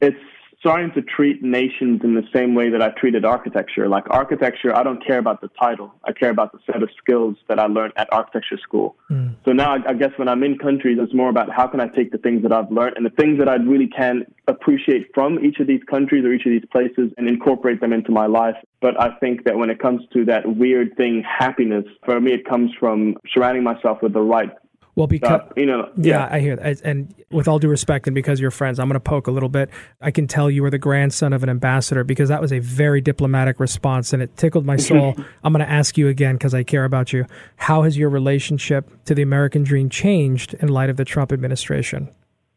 It's 0.00 0.16
starting 0.58 0.90
to 0.92 1.02
treat 1.02 1.42
nations 1.42 2.00
in 2.02 2.14
the 2.14 2.24
same 2.34 2.54
way 2.54 2.70
that 2.70 2.80
I 2.80 2.88
treated 2.98 3.24
architecture. 3.24 3.88
Like 3.88 4.04
architecture, 4.10 4.74
I 4.74 4.82
don't 4.82 5.04
care 5.06 5.18
about 5.18 5.40
the 5.42 5.48
title. 5.60 5.92
I 6.04 6.12
care 6.12 6.30
about 6.30 6.52
the 6.52 6.58
set 6.66 6.82
of 6.82 6.88
skills 6.96 7.36
that 7.48 7.58
I 7.58 7.66
learned 7.66 7.92
at 7.96 8.08
architecture 8.10 8.58
school. 8.58 8.96
Hmm. 9.08 9.28
So 9.44 9.52
now 9.52 9.76
I, 9.76 9.90
I 9.90 9.94
guess 9.94 10.10
when 10.16 10.28
I'm 10.28 10.42
in 10.42 10.58
countries, 10.58 10.98
it's 11.00 11.12
more 11.14 11.28
about 11.28 11.50
how 11.52 11.66
can 11.66 11.80
I 11.80 11.88
take 11.88 12.10
the 12.10 12.18
things 12.18 12.42
that 12.42 12.52
I've 12.52 12.70
learned 12.72 12.96
and 12.96 13.04
the 13.04 13.10
things 13.10 13.38
that 13.38 13.48
I 13.48 13.56
really 13.56 13.86
can 13.86 14.24
appreciate 14.48 15.08
from 15.14 15.44
each 15.44 15.60
of 15.60 15.66
these 15.66 15.82
countries 15.88 16.24
or 16.24 16.32
each 16.32 16.46
of 16.46 16.50
these 16.50 16.68
places 16.72 17.12
and 17.18 17.28
incorporate 17.28 17.80
them 17.80 17.92
into 17.92 18.10
my 18.10 18.26
life. 18.26 18.56
But 18.80 19.00
I 19.00 19.14
think 19.18 19.44
that 19.44 19.58
when 19.58 19.68
it 19.70 19.78
comes 19.78 20.02
to 20.14 20.24
that 20.24 20.56
weird 20.56 20.96
thing, 20.96 21.22
happiness, 21.22 21.84
for 22.04 22.20
me, 22.20 22.32
it 22.32 22.48
comes 22.48 22.72
from 22.80 23.16
surrounding 23.32 23.62
myself 23.62 23.98
with 24.02 24.14
the 24.14 24.20
right 24.20 24.50
Well, 24.96 25.06
because. 25.06 25.42
You 25.56 25.66
know, 25.66 25.90
Yeah, 25.96 26.26
I 26.30 26.40
hear 26.40 26.56
that. 26.56 26.80
And 26.82 27.14
with 27.30 27.46
all 27.46 27.58
due 27.58 27.68
respect, 27.68 28.06
and 28.08 28.14
because 28.14 28.40
you're 28.40 28.50
friends, 28.50 28.80
I'm 28.80 28.88
going 28.88 28.94
to 28.94 29.00
poke 29.00 29.26
a 29.26 29.30
little 29.30 29.50
bit. 29.50 29.68
I 30.00 30.10
can 30.10 30.26
tell 30.26 30.50
you 30.50 30.62
were 30.62 30.70
the 30.70 30.78
grandson 30.78 31.32
of 31.32 31.42
an 31.42 31.50
ambassador 31.50 32.02
because 32.02 32.30
that 32.30 32.40
was 32.40 32.52
a 32.52 32.58
very 32.58 33.00
diplomatic 33.02 33.60
response 33.60 34.12
and 34.12 34.22
it 34.22 34.36
tickled 34.36 34.64
my 34.64 34.76
soul. 34.76 35.14
I'm 35.44 35.52
going 35.52 35.64
to 35.64 35.70
ask 35.70 35.96
you 35.98 36.08
again 36.08 36.36
because 36.36 36.54
I 36.54 36.62
care 36.62 36.84
about 36.84 37.12
you. 37.12 37.26
How 37.56 37.82
has 37.82 37.96
your 37.96 38.08
relationship 38.08 39.04
to 39.04 39.14
the 39.14 39.22
American 39.22 39.62
dream 39.62 39.90
changed 39.90 40.54
in 40.54 40.68
light 40.68 40.90
of 40.90 40.96
the 40.96 41.04
Trump 41.04 41.30
administration? 41.30 42.08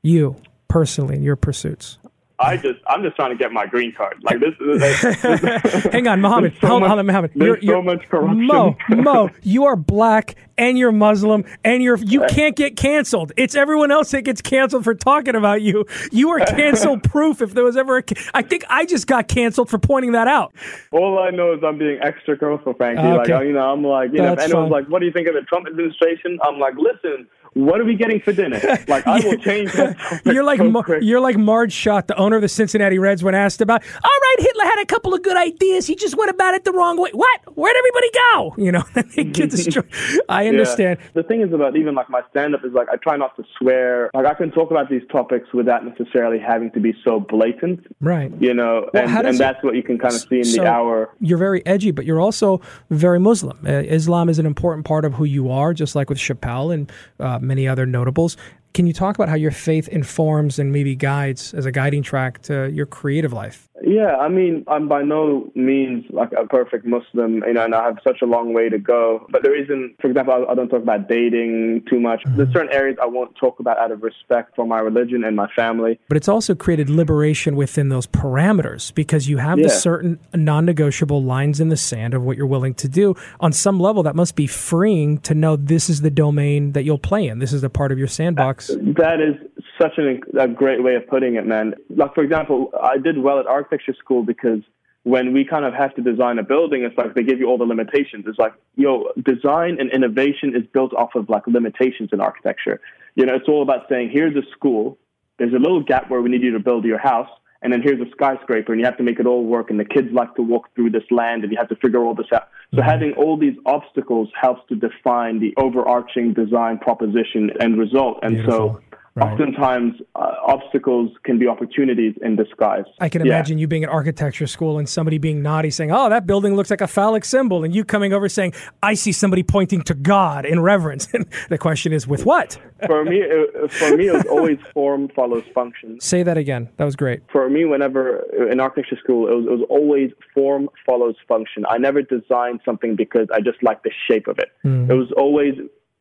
You 0.02 0.38
personally, 0.70 1.16
in 1.16 1.24
your 1.24 1.36
pursuits. 1.36 1.98
I 2.42 2.56
just, 2.56 2.80
I'm 2.88 3.04
just 3.04 3.16
trying 3.18 3.32
to 3.32 3.36
get 3.36 3.52
my 3.52 3.66
green 3.66 3.94
card. 3.94 4.16
Like 4.22 4.38
this, 4.40 4.54
this 4.60 5.84
Hang 5.92 6.08
on, 6.08 6.22
Mohammed. 6.22 6.56
So 6.62 6.68
hold, 6.68 6.82
much- 6.82 6.92
on, 6.92 7.06
Mohammed. 7.06 7.32
there's 7.36 7.66
so 7.66 7.82
much 7.82 8.08
corruption. 8.10 8.46
Mo, 8.48 8.76
Mo, 8.90 9.30
you 9.44 9.66
are 9.66 9.76
black 9.76 10.36
and 10.58 10.78
you're 10.78 10.92
Muslim 10.92 11.44
and 11.64 11.82
you're 11.84 11.98
you 11.98 12.26
can't 12.30 12.56
get 12.56 12.76
canceled. 12.76 13.32
It's 13.38 13.56
everyone 13.56 13.92
else 13.92 14.12
that 14.12 14.24
gets 14.24 14.42
canceled 14.42 14.84
for 14.84 14.96
talking 14.96 15.36
about 15.36 15.62
you. 15.62 15.86
You 16.12 16.30
are 16.30 16.40
cancel 16.40 17.00
proof. 17.00 17.42
If 17.42 17.54
there 17.54 17.64
was 17.64 17.78
ever, 17.78 17.98
a, 18.00 18.04
I 18.34 18.42
think 18.42 18.64
I 18.70 18.86
just 18.86 19.08
got 19.08 19.28
canceled 19.28 19.70
for 19.70 19.78
pointing 19.78 20.14
that 20.14 20.28
out. 20.28 20.54
All 20.92 21.20
I 21.20 21.30
know 21.32 21.54
is 21.54 21.60
I'm 21.64 21.78
being 21.78 22.00
extra 22.02 22.38
careful, 22.38 22.74
Frankie. 22.74 23.02
Ah, 23.02 23.20
okay. 23.22 23.34
Like, 23.36 23.46
you 23.48 23.54
know, 23.54 23.72
I'm 23.72 23.84
like, 23.84 24.12
you 24.12 24.18
know, 24.20 24.32
if 24.34 24.40
That's 24.40 24.52
anyone's 24.52 24.72
fine. 24.72 24.84
like, 24.84 24.90
what 24.92 25.00
do 25.00 25.06
you 25.06 25.12
think 25.14 25.28
of 25.28 25.34
the 25.34 25.42
Trump 25.42 25.68
administration? 25.68 26.40
I'm 26.44 26.60
like, 26.60 26.76
listen, 26.78 27.28
what 27.54 27.80
are 27.82 27.86
we 27.86 27.96
getting 27.96 28.20
for 28.22 28.32
dinner? 28.34 28.60
Like, 28.88 29.06
I 29.06 29.20
will 29.20 29.38
change 29.38 29.72
that 29.74 30.22
You're 30.26 30.44
like 30.44 30.58
so 30.60 30.70
Mar- 30.70 31.02
you're 31.02 31.20
like 31.20 31.38
Marge 31.38 31.74
Schott, 31.74 32.08
the 32.08 32.16
owner 32.18 32.36
of 32.38 32.42
the 32.42 32.48
Cincinnati 32.50 32.98
Reds, 32.98 33.24
when 33.24 33.36
asked 33.36 33.62
about. 33.62 33.84
All 33.84 34.20
right, 34.22 34.36
Hitler 34.40 34.64
had 34.64 34.80
a 34.82 34.86
couple 34.86 35.14
of 35.14 35.22
good 35.22 35.38
ideas. 35.38 35.86
He 35.86 35.96
just 35.96 36.18
went 36.18 36.32
about 36.32 36.54
it 36.56 36.64
the 36.64 36.72
wrong 36.72 37.00
way. 37.00 37.12
What? 37.14 37.40
Where'd 37.56 37.76
everybody 37.76 38.10
go? 38.12 38.56
You 38.58 38.72
know, 38.72 38.84
they 39.16 39.24
get 39.26 39.52
destroyed. 39.52 39.88
I 40.30 40.44
Yeah. 40.44 40.50
understand. 40.50 41.00
The 41.14 41.24
thing 41.24 41.42
is 41.42 41.54
about 41.54 41.76
even 41.76 41.94
like 41.96 42.10
my 42.10 42.22
stand 42.32 42.56
up 42.56 42.64
is 42.66 42.74
like 42.74 42.88
I 42.90 42.96
try 42.96 43.16
not 43.18 43.36
to 43.38 43.44
swear. 43.60 44.10
Like 44.14 44.26
I 44.26 44.34
can 44.34 44.52
talk 44.52 44.72
about 44.72 44.90
these 44.90 45.04
topics 45.12 45.54
without 45.54 45.86
necessarily 45.86 46.40
having 46.40 46.72
to 46.72 46.80
be 46.80 46.94
so 47.04 47.20
blatant, 47.20 47.86
Right. 48.00 48.32
you 48.40 48.54
know, 48.54 48.90
Well, 48.94 49.04
and, 49.08 49.28
and 49.28 49.36
it- 49.36 49.38
that's 49.38 49.64
what 49.64 49.76
you 49.76 49.84
can 49.84 49.98
kind 50.00 50.14
of 50.14 50.22
see 50.22 50.38
in 50.40 50.46
So- 50.46 50.62
the 50.64 50.68
hour. 50.68 51.10
You're 51.20 51.38
very 51.38 51.66
edgy, 51.66 51.92
but 51.92 52.06
you're 52.06 52.22
also 52.22 52.62
very 52.90 53.20
Muslim. 53.20 53.60
Uh, 53.66 53.72
Islam 53.72 54.30
is 54.30 54.40
an 54.40 54.46
important 54.46 54.86
part 54.86 55.06
of 55.06 55.14
who 55.14 55.26
you 55.26 55.52
are, 55.52 55.74
just 55.74 55.96
like 55.96 56.10
with 56.10 56.18
Chappelle 56.18 56.74
and 56.74 56.92
uh, 57.20 57.39
Uh, 57.40 57.42
many 57.42 57.68
other 57.68 57.86
notables. 57.86 58.38
Can 58.74 58.86
you 58.86 58.94
talk 58.94 59.16
about 59.16 59.30
how 59.30 59.36
your 59.36 59.52
faith 59.52 59.88
informs 59.88 60.60
and 60.60 60.72
maybe 60.72 60.96
guides 60.96 61.54
as 61.54 61.66
a 61.66 61.72
guiding 61.72 62.04
track 62.04 62.42
to 62.44 62.70
your 62.72 62.86
creative 62.86 63.34
life? 63.34 63.69
Yeah, 63.90 64.18
I 64.18 64.30
mean, 64.30 64.64
I'm 64.68 64.88
by 64.88 65.02
no 65.02 65.52
means 65.56 66.06
like 66.12 66.32
a 66.34 66.46
perfect 66.46 66.86
Muslim, 66.86 67.44
you 67.48 67.54
know, 67.54 67.66
and 67.66 67.74
I 67.74 67.86
have 67.86 67.98
such 68.04 68.22
a 68.22 68.26
long 68.28 68.54
way 68.54 68.70
to 68.70 68.78
go. 68.78 69.26
But 69.32 69.42
there 69.42 69.60
isn't, 69.60 69.96
for 70.00 70.08
example, 70.08 70.32
I, 70.32 70.52
I 70.52 70.54
don't 70.54 70.70
talk 70.70 70.84
about 70.84 71.10
dating 71.10 71.86
too 71.90 72.00
much. 72.00 72.22
Mm. 72.24 72.38
There's 72.38 72.54
certain 72.54 72.72
areas 72.72 73.00
I 73.02 73.08
won't 73.08 73.36
talk 73.36 73.60
about 73.60 73.80
out 73.80 73.92
of 73.92 74.04
respect 74.04 74.56
for 74.56 74.68
my 74.68 74.78
religion 74.78 75.24
and 75.24 75.36
my 75.36 75.48
family. 75.56 76.00
But 76.08 76.18
it's 76.18 76.28
also 76.28 76.54
created 76.54 76.88
liberation 76.88 77.56
within 77.56 77.90
those 77.90 78.06
parameters 78.06 78.94
because 78.94 79.28
you 79.28 79.38
have 79.38 79.58
the 79.58 79.70
certain 79.70 80.20
non 80.36 80.66
negotiable 80.66 81.24
lines 81.24 81.60
in 81.60 81.70
the 81.70 81.78
sand 81.78 82.14
of 82.14 82.22
what 82.22 82.38
you're 82.38 82.46
willing 82.46 82.76
to 82.76 82.88
do. 82.88 83.16
On 83.40 83.52
some 83.52 83.80
level, 83.80 84.04
that 84.04 84.16
must 84.16 84.36
be 84.36 84.46
freeing 84.46 85.18
to 85.22 85.34
know 85.34 85.56
this 85.56 85.90
is 85.90 86.02
the 86.02 86.12
domain 86.12 86.74
that 86.74 86.84
you'll 86.84 87.00
play 87.00 87.28
in. 87.28 87.40
This 87.40 87.54
is 87.54 87.62
the 87.62 87.72
part 87.72 87.92
of 87.92 87.98
your 87.98 88.08
sandbox. 88.08 88.68
That 88.68 89.20
is 89.20 89.59
such 89.82 89.94
an, 89.98 90.22
a 90.40 90.48
great 90.48 90.84
way 90.84 90.96
of 90.96 91.08
putting 91.08 91.36
it, 91.36 91.46
man. 91.46 91.76
Like, 91.90 92.14
for 92.14 92.24
example, 92.24 92.72
I 92.82 92.98
did 92.98 93.18
well 93.18 93.40
at 93.40 93.48
architecture 93.48 93.96
school 93.98 94.24
because 94.24 94.60
when 95.04 95.34
we 95.34 95.46
kind 95.46 95.66
of 95.66 95.74
have 95.74 95.96
to 95.96 96.02
design 96.02 96.40
a 96.40 96.44
building, 96.44 96.84
it's 96.84 96.98
like 96.98 97.16
they 97.16 97.24
give 97.24 97.40
you 97.40 97.48
all 97.48 97.58
the 97.58 97.66
limitations. 97.66 98.26
It's 98.28 98.38
like, 98.38 98.54
yo, 98.76 99.06
design 99.24 99.78
and 99.80 99.92
innovation 99.92 100.56
is 100.56 100.64
built 100.74 100.94
off 100.94 101.16
of 101.16 101.30
like 101.30 101.48
limitations 101.48 102.10
in 102.12 102.20
architecture. 102.20 102.82
You 103.16 103.26
know, 103.26 103.36
it's 103.36 103.48
all 103.48 103.64
about 103.64 103.88
saying, 103.90 104.12
here's 104.14 104.36
a 104.36 104.44
school, 104.52 104.98
there's 105.38 105.54
a 105.54 105.60
little 105.60 105.82
gap 105.82 106.10
where 106.10 106.22
we 106.22 106.30
need 106.30 106.44
you 106.44 106.52
to 106.52 106.60
build 106.60 106.84
your 106.86 107.00
house, 107.00 107.30
and 107.62 107.74
then 107.74 107.82
here's 107.82 108.00
a 108.00 108.10
skyscraper, 108.12 108.72
and 108.72 108.80
you 108.80 108.86
have 108.86 108.98
to 108.98 109.04
make 109.04 109.20
it 109.20 109.26
all 109.26 109.44
work, 109.44 109.70
and 109.70 109.80
the 109.80 109.86
kids 109.86 110.08
like 110.14 110.34
to 110.36 110.42
walk 110.42 110.74
through 110.76 110.92
this 110.92 111.04
land, 111.12 111.44
and 111.44 111.52
you 111.52 111.58
have 111.58 111.70
to 111.70 111.76
figure 111.76 112.04
all 112.04 112.16
this 112.16 112.28
out. 112.34 112.50
So 112.72 112.78
mm-hmm. 112.80 112.90
having 112.90 113.14
all 113.14 113.38
these 113.38 113.56
obstacles 113.66 114.30
helps 114.40 114.62
to 114.70 114.76
define 114.76 115.40
the 115.40 115.54
overarching 115.58 116.34
design 116.34 116.78
proposition 116.78 117.52
and 117.60 117.78
result. 117.78 118.20
And 118.22 118.38
so 118.38 118.44
Beautiful. 118.44 118.82
Right. 119.20 119.34
Oftentimes, 119.34 119.96
uh, 120.16 120.32
obstacles 120.46 121.12
can 121.24 121.38
be 121.38 121.48
opportunities 121.48 122.16
in 122.22 122.38
disguise. 122.38 122.86
I 123.00 123.10
can 123.10 123.22
imagine 123.22 123.58
yeah. 123.58 123.62
you 123.62 123.68
being 123.68 123.84
at 123.84 123.90
architecture 123.90 124.48
school 124.48 124.80
and 124.80 124.88
somebody 124.88 125.18
being 125.18 125.42
naughty 125.42 125.72
saying, 125.72 125.92
Oh, 125.92 126.10
that 126.10 126.26
building 126.26 126.56
looks 126.56 126.70
like 126.70 126.80
a 126.80 126.88
phallic 126.88 127.26
symbol. 127.26 127.64
And 127.66 127.76
you 127.76 127.84
coming 127.84 128.14
over 128.14 128.30
saying, 128.30 128.54
I 128.82 128.94
see 128.94 129.12
somebody 129.12 129.44
pointing 129.44 129.82
to 129.84 129.94
God 129.94 130.46
in 130.46 130.62
reverence. 130.62 131.08
And 131.14 131.26
the 131.50 131.58
question 131.58 131.92
is, 131.92 132.08
with 132.08 132.26
what? 132.26 132.58
for 132.86 133.04
me, 133.04 133.18
it, 133.18 133.72
for 133.72 133.98
me, 133.98 134.08
it 134.08 134.14
was 134.14 134.26
always 134.26 134.58
form 134.74 135.10
follows 135.10 135.44
function. 135.54 136.00
Say 136.00 136.24
that 136.24 136.38
again. 136.38 136.70
That 136.78 136.86
was 136.86 136.96
great. 136.96 137.22
For 137.32 137.50
me, 137.50 137.66
whenever 137.66 138.22
in 138.50 138.60
architecture 138.60 138.98
school, 139.04 139.28
it 139.28 139.36
was, 139.36 139.46
it 139.46 139.52
was 139.52 139.68
always 139.70 140.12
form 140.34 140.70
follows 140.86 141.16
function. 141.28 141.66
I 141.68 141.78
never 141.78 142.02
designed 142.02 142.62
something 142.64 142.96
because 142.96 143.28
I 143.34 143.42
just 143.42 143.62
liked 143.64 143.84
the 143.84 143.92
shape 144.10 144.28
of 144.28 144.40
it. 144.40 144.50
Mm. 144.64 144.90
It 144.90 144.94
was 144.94 145.12
always 145.18 145.56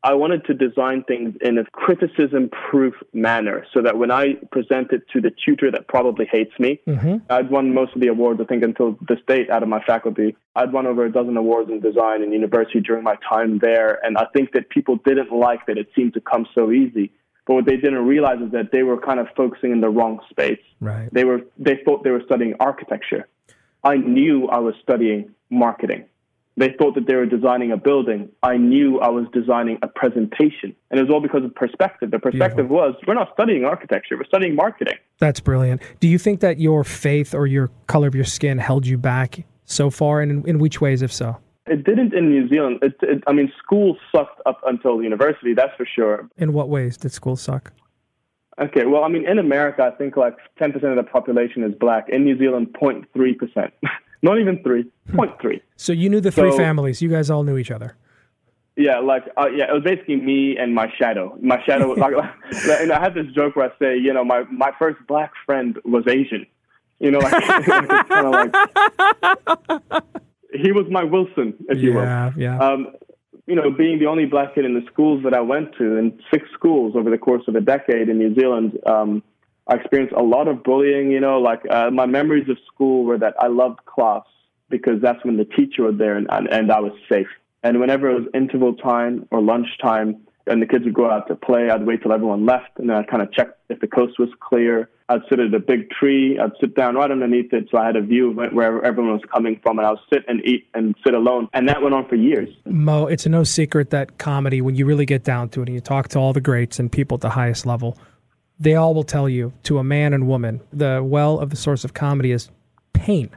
I 0.05 0.15
wanted 0.15 0.45
to 0.45 0.55
design 0.55 1.03
things 1.09 1.35
in 1.41 1.59
a 1.59 1.65
criticism 1.65 2.51
proof 2.71 2.95
manner 3.13 3.67
so 3.75 3.83
that 3.83 3.99
when 3.99 4.13
I 4.13 4.35
present 4.53 4.93
it 4.93 5.03
to 5.13 5.21
the 5.21 5.33
tutor 5.45 5.73
that 5.73 5.89
probably 5.89 6.25
hates 6.31 6.53
me, 6.61 6.81
mm-hmm. 6.87 7.17
I'd 7.29 7.51
won 7.51 7.75
most 7.75 7.97
of 7.97 8.01
the 8.01 8.07
awards, 8.07 8.41
I 8.41 8.45
think, 8.45 8.63
until 8.63 8.97
this 9.09 9.19
date 9.27 9.51
out 9.51 9.65
of 9.65 9.69
my 9.69 9.83
faculty. 9.83 10.37
I'd 10.55 10.73
won 10.73 10.87
over 10.87 11.05
a 11.05 11.11
dozen 11.11 11.37
awards 11.37 11.69
in 11.71 11.81
design 11.81 12.23
in 12.23 12.33
university 12.33 12.81
during 12.81 13.03
my 13.03 13.17
time 13.29 13.59
there. 13.59 13.99
And 14.05 14.17
I 14.17 14.27
think 14.33 14.53
that 14.53 14.69
people 14.71 14.99
didn't 15.05 15.33
like 15.33 15.67
that 15.67 15.77
it 15.79 15.89
seemed 15.97 16.15
to 16.15 16.21
come 16.21 16.47
so 16.55 16.71
easy. 16.71 17.11
But 17.49 17.55
what 17.55 17.67
they 17.67 17.77
didn't 17.77 18.07
realize 18.07 18.41
is 18.41 18.53
that 18.53 18.71
they 18.71 18.85
were 18.85 19.01
kind 19.01 19.19
of 19.19 19.27
focusing 19.37 19.73
in 19.73 19.81
the 19.81 19.89
wrong 19.89 20.21
space. 20.31 20.61
Right. 20.81 21.09
They 21.13 21.25
were 21.25 21.41
they 21.59 21.81
thought 21.85 22.05
they 22.05 22.11
were 22.11 22.23
studying 22.25 22.55
architecture. 22.61 23.27
I 23.83 23.97
knew 23.97 24.49
I 24.49 24.59
was 24.59 24.75
studying 24.83 25.35
marketing. 25.51 26.05
They 26.59 26.75
thought 26.77 26.97
that 26.97 27.07
they 27.07 27.15
were 27.15 27.25
designing 27.25 27.71
a 27.71 27.77
building. 27.77 28.29
I 28.43 28.57
knew 28.57 28.99
I 28.99 29.09
was 29.11 29.27
designing 29.33 29.79
a 29.83 29.87
presentation. 29.87 30.75
And 30.91 30.99
it 30.99 31.05
was 31.05 31.11
all 31.11 31.21
because 31.21 31.45
of 31.45 31.55
perspective. 31.55 32.11
The 32.11 32.19
perspective 32.19 32.69
Beautiful. 32.69 32.77
was 32.77 32.95
we're 33.07 33.15
not 33.15 33.31
studying 33.33 33.65
architecture, 33.65 34.17
we're 34.17 34.25
studying 34.25 34.57
marketing. 34.57 34.97
That's 35.19 35.39
brilliant. 35.39 35.83
Do 36.01 36.09
you 36.09 36.19
think 36.19 36.41
that 36.41 36.59
your 36.59 36.83
faith 36.83 37.33
or 37.33 37.47
your 37.47 37.71
color 37.87 38.09
of 38.09 38.17
your 38.17 38.25
skin 38.25 38.59
held 38.59 38.89
you 38.89 38.99
back 38.99 39.45
so 39.67 39.89
far? 39.89 40.21
And 40.21 40.33
in, 40.33 40.49
in 40.49 40.59
which 40.59 40.81
ways, 40.81 41.01
if 41.01 41.13
so? 41.13 41.37
It 41.67 41.85
didn't 41.85 42.13
in 42.13 42.31
New 42.31 42.49
Zealand. 42.49 42.81
It, 42.83 42.95
it, 43.03 43.23
I 43.29 43.33
mean, 43.33 43.53
school 43.63 43.97
sucked 44.11 44.41
up 44.45 44.61
until 44.67 45.01
university, 45.01 45.55
that's 45.55 45.77
for 45.77 45.87
sure. 45.87 46.29
In 46.39 46.53
what 46.53 46.69
ways 46.69 46.97
did 46.97 47.13
school 47.13 47.37
suck? 47.37 47.73
Okay, 48.61 48.85
well, 48.85 49.05
I 49.05 49.09
mean, 49.09 49.29
in 49.29 49.39
America, 49.39 49.83
I 49.85 49.97
think 49.97 50.17
like 50.17 50.37
10% 50.61 50.75
of 50.75 50.97
the 50.97 51.05
population 51.05 51.63
is 51.63 51.73
black. 51.79 52.09
In 52.09 52.25
New 52.25 52.37
Zealand, 52.37 52.75
0.3%. 52.81 53.71
Not 54.23 54.39
even 54.39 54.63
three, 54.63 54.85
hmm. 55.09 55.17
point 55.17 55.41
three. 55.41 55.63
So 55.77 55.93
you 55.93 56.09
knew 56.09 56.21
the 56.21 56.33
three 56.33 56.51
so, 56.51 56.57
families. 56.57 57.01
You 57.01 57.09
guys 57.09 57.31
all 57.31 57.45
knew 57.45 57.57
each 57.57 57.71
other. 57.71 57.97
Yeah, 58.77 59.01
like 59.01 59.25
uh, 59.37 59.49
yeah, 59.49 59.69
it 59.69 59.73
was 59.73 59.83
basically 59.83 60.17
me 60.17 60.57
and 60.57 60.75
my 60.75 60.87
shadow. 60.99 61.37
My 61.41 61.63
shadow, 61.65 61.93
like, 61.95 62.15
and 62.81 62.93
I 62.93 63.01
had 63.01 63.15
this 63.15 63.27
joke 63.35 63.57
where 63.57 63.73
I 63.73 63.79
say, 63.79 63.99
you 63.99 64.13
know, 64.13 64.25
my 64.25 64.45
my 64.51 64.71
first 64.79 64.99
black 65.09 65.33
friend 65.45 65.79
was 65.85 66.05
Asian. 66.09 66.47
You 67.01 67.13
know, 67.13 67.19
like, 67.19 67.33
like 67.49 68.09
kind 68.09 68.27
of 68.27 69.93
like 69.93 70.03
he 70.53 70.73
was 70.73 70.87
my 70.91 71.05
Wilson, 71.05 71.55
if 71.69 71.79
you 71.79 71.95
will. 71.95 72.03
Yeah, 72.03 72.33
yeah. 72.37 72.59
Um, 72.59 72.89
you 73.47 73.55
know, 73.55 73.71
being 73.71 73.99
the 73.99 74.07
only 74.07 74.27
black 74.27 74.55
kid 74.55 74.65
in 74.65 74.75
the 74.75 74.85
schools 74.93 75.23
that 75.25 75.35
I 75.35 75.41
went 75.41 75.75
to, 75.79 75.97
in 75.97 76.19
six 76.33 76.45
schools 76.53 76.95
over 76.95 77.11
the 77.11 77.19
course 77.19 77.43
of 77.49 77.55
a 77.55 77.61
decade 77.61 78.09
in 78.09 78.19
New 78.19 78.35
Zealand, 78.35 78.79
um, 78.87 79.23
I 79.69 79.77
experienced 79.77 80.15
a 80.15 80.23
lot 80.23 80.49
of 80.49 80.63
bullying. 80.63 81.11
You 81.11 81.21
know, 81.21 81.39
like 81.39 81.61
uh, 81.71 81.91
my 81.91 82.07
memories 82.07 82.49
of 82.49 82.59
school 82.73 83.05
were 83.05 83.19
that 83.19 83.35
I 83.39 83.49
loved 83.49 83.85
class 83.85 84.25
because 84.71 85.01
that's 85.01 85.25
when 85.25 85.37
the 85.37 85.45
teacher 85.45 85.85
was 85.85 85.97
there 85.99 86.17
and, 86.17 86.27
and, 86.31 86.49
and 86.49 86.73
I 86.73 86.81
was 86.81 86.93
safe. 87.11 87.29
And 87.63 87.81
whenever 87.81 88.11
it 88.11 88.15
was 88.15 88.29
interval 88.35 88.75
time 88.75 89.27
or 89.31 89.41
lunchtime, 89.41 90.27
and 90.49 90.63
the 90.63 90.67
kids 90.67 90.85
would 90.85 90.95
go 90.95 91.11
out 91.11 91.29
to 91.29 91.35
play, 91.35 91.71
I'd 91.71 91.85
wait 91.85 92.03
till 92.03 92.13
everyone 92.13 92.47
left, 92.47 92.79
and 92.79 92.89
then 92.89 92.97
I'd 92.97 93.09
kind 93.09 93.23
of 93.23 93.33
check 93.33 93.49
if 93.69 93.81
the 93.81 93.87
coast 93.87 94.19
was 94.19 94.31
clear. 94.41 94.89
I'd 95.11 95.21
sit 95.29 95.41
at 95.41 95.55
a 95.55 95.59
big 95.59 95.91
tree. 95.91 96.39
I'd 96.39 96.53
sit 96.61 96.75
down 96.75 96.95
right 96.97 97.11
underneath 97.11 97.53
it, 97.53 97.69
so 97.71 97.79
I 97.79 97.87
had 97.87 97.97
a 97.97 98.03
view 98.03 98.31
of 98.31 98.53
where 98.53 98.85
everyone 98.85 99.13
was 99.13 99.23
coming 99.33 99.61
from, 99.63 99.79
and 99.79 99.87
I 99.87 99.91
would 99.91 100.01
sit 100.13 100.25
and 100.29 100.41
eat 100.47 100.67
and 100.75 100.95
sit 101.05 101.15
alone. 101.15 101.49
And 101.53 101.69
that 101.69 101.83
went 101.83 101.95
on 101.95 102.09
for 102.09 102.15
years. 102.15 102.49
Mo, 102.65 103.07
it's 103.07 103.27
no 103.27 103.45
secret 103.45 103.91
that 103.91 104.19
comedy, 104.19 104.61
when 104.61 104.75
you 104.75 104.87
really 104.87 105.07
get 105.07 105.25
down 105.25 105.49
to 105.51 105.63
it, 105.63 105.69
and 105.69 105.75
you 105.75 105.81
talk 105.81 106.09
to 106.09 106.19
all 106.19 106.33
the 106.33 106.41
greats 106.41 106.79
and 106.79 106.91
people 106.91 107.17
at 107.17 107.21
the 107.21 107.31
highest 107.31 107.67
level, 107.67 107.99
they 108.59 108.75
all 108.75 108.95
will 108.95 109.05
tell 109.05 109.29
you 109.29 109.53
to 109.65 109.79
a 109.79 109.85
man 109.85 110.13
and 110.13 110.27
woman 110.27 110.61
the 110.73 111.03
well 111.03 111.39
of 111.39 111.51
the 111.51 111.57
source 111.57 111.85
of 111.85 111.95
comedy 111.95 112.33
is 112.33 112.51
pain. 112.93 113.31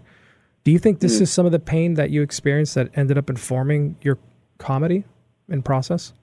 Do 0.64 0.72
you 0.72 0.80
think 0.80 1.00
this 1.00 1.18
mm. 1.18 1.22
is 1.22 1.32
some 1.32 1.46
of 1.46 1.52
the 1.52 1.60
pain 1.60 1.96
that 1.96 2.10
you 2.12 2.22
experienced 2.22 2.76
that 2.76 2.90
ended 2.96 3.18
up 3.18 3.30
informing 3.30 3.96
your 4.02 4.18
comedy 4.58 5.04
and 5.50 5.66
process? 5.66 6.14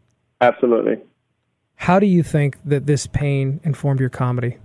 Absolutely. 0.41 0.99
How 1.77 1.99
do 1.99 2.07
you 2.07 2.23
think 2.23 2.59
that 2.65 2.87
this 2.87 3.07
pain 3.07 3.61
informed 3.65 4.01
your 4.01 4.11
comedy? 4.11 4.59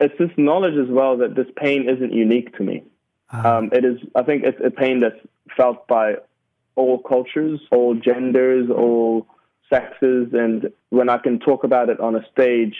It's 0.00 0.16
this 0.18 0.30
knowledge 0.36 0.74
as 0.76 0.88
well 0.88 1.16
that 1.18 1.34
this 1.34 1.46
pain 1.56 1.88
isn't 1.88 2.12
unique 2.12 2.56
to 2.56 2.62
me. 2.62 2.82
Uh, 3.32 3.48
um, 3.48 3.70
it 3.72 3.84
is, 3.84 3.98
I 4.14 4.22
think, 4.22 4.44
it's 4.44 4.60
a 4.64 4.70
pain 4.70 5.00
that's 5.00 5.16
felt 5.56 5.86
by 5.86 6.14
all 6.76 6.98
cultures, 6.98 7.60
all 7.70 7.94
genders, 7.94 8.68
all 8.70 9.26
sexes, 9.70 10.28
and 10.32 10.70
when 10.90 11.08
I 11.08 11.18
can 11.18 11.38
talk 11.38 11.64
about 11.64 11.88
it 11.88 12.00
on 12.00 12.16
a 12.16 12.24
stage 12.32 12.76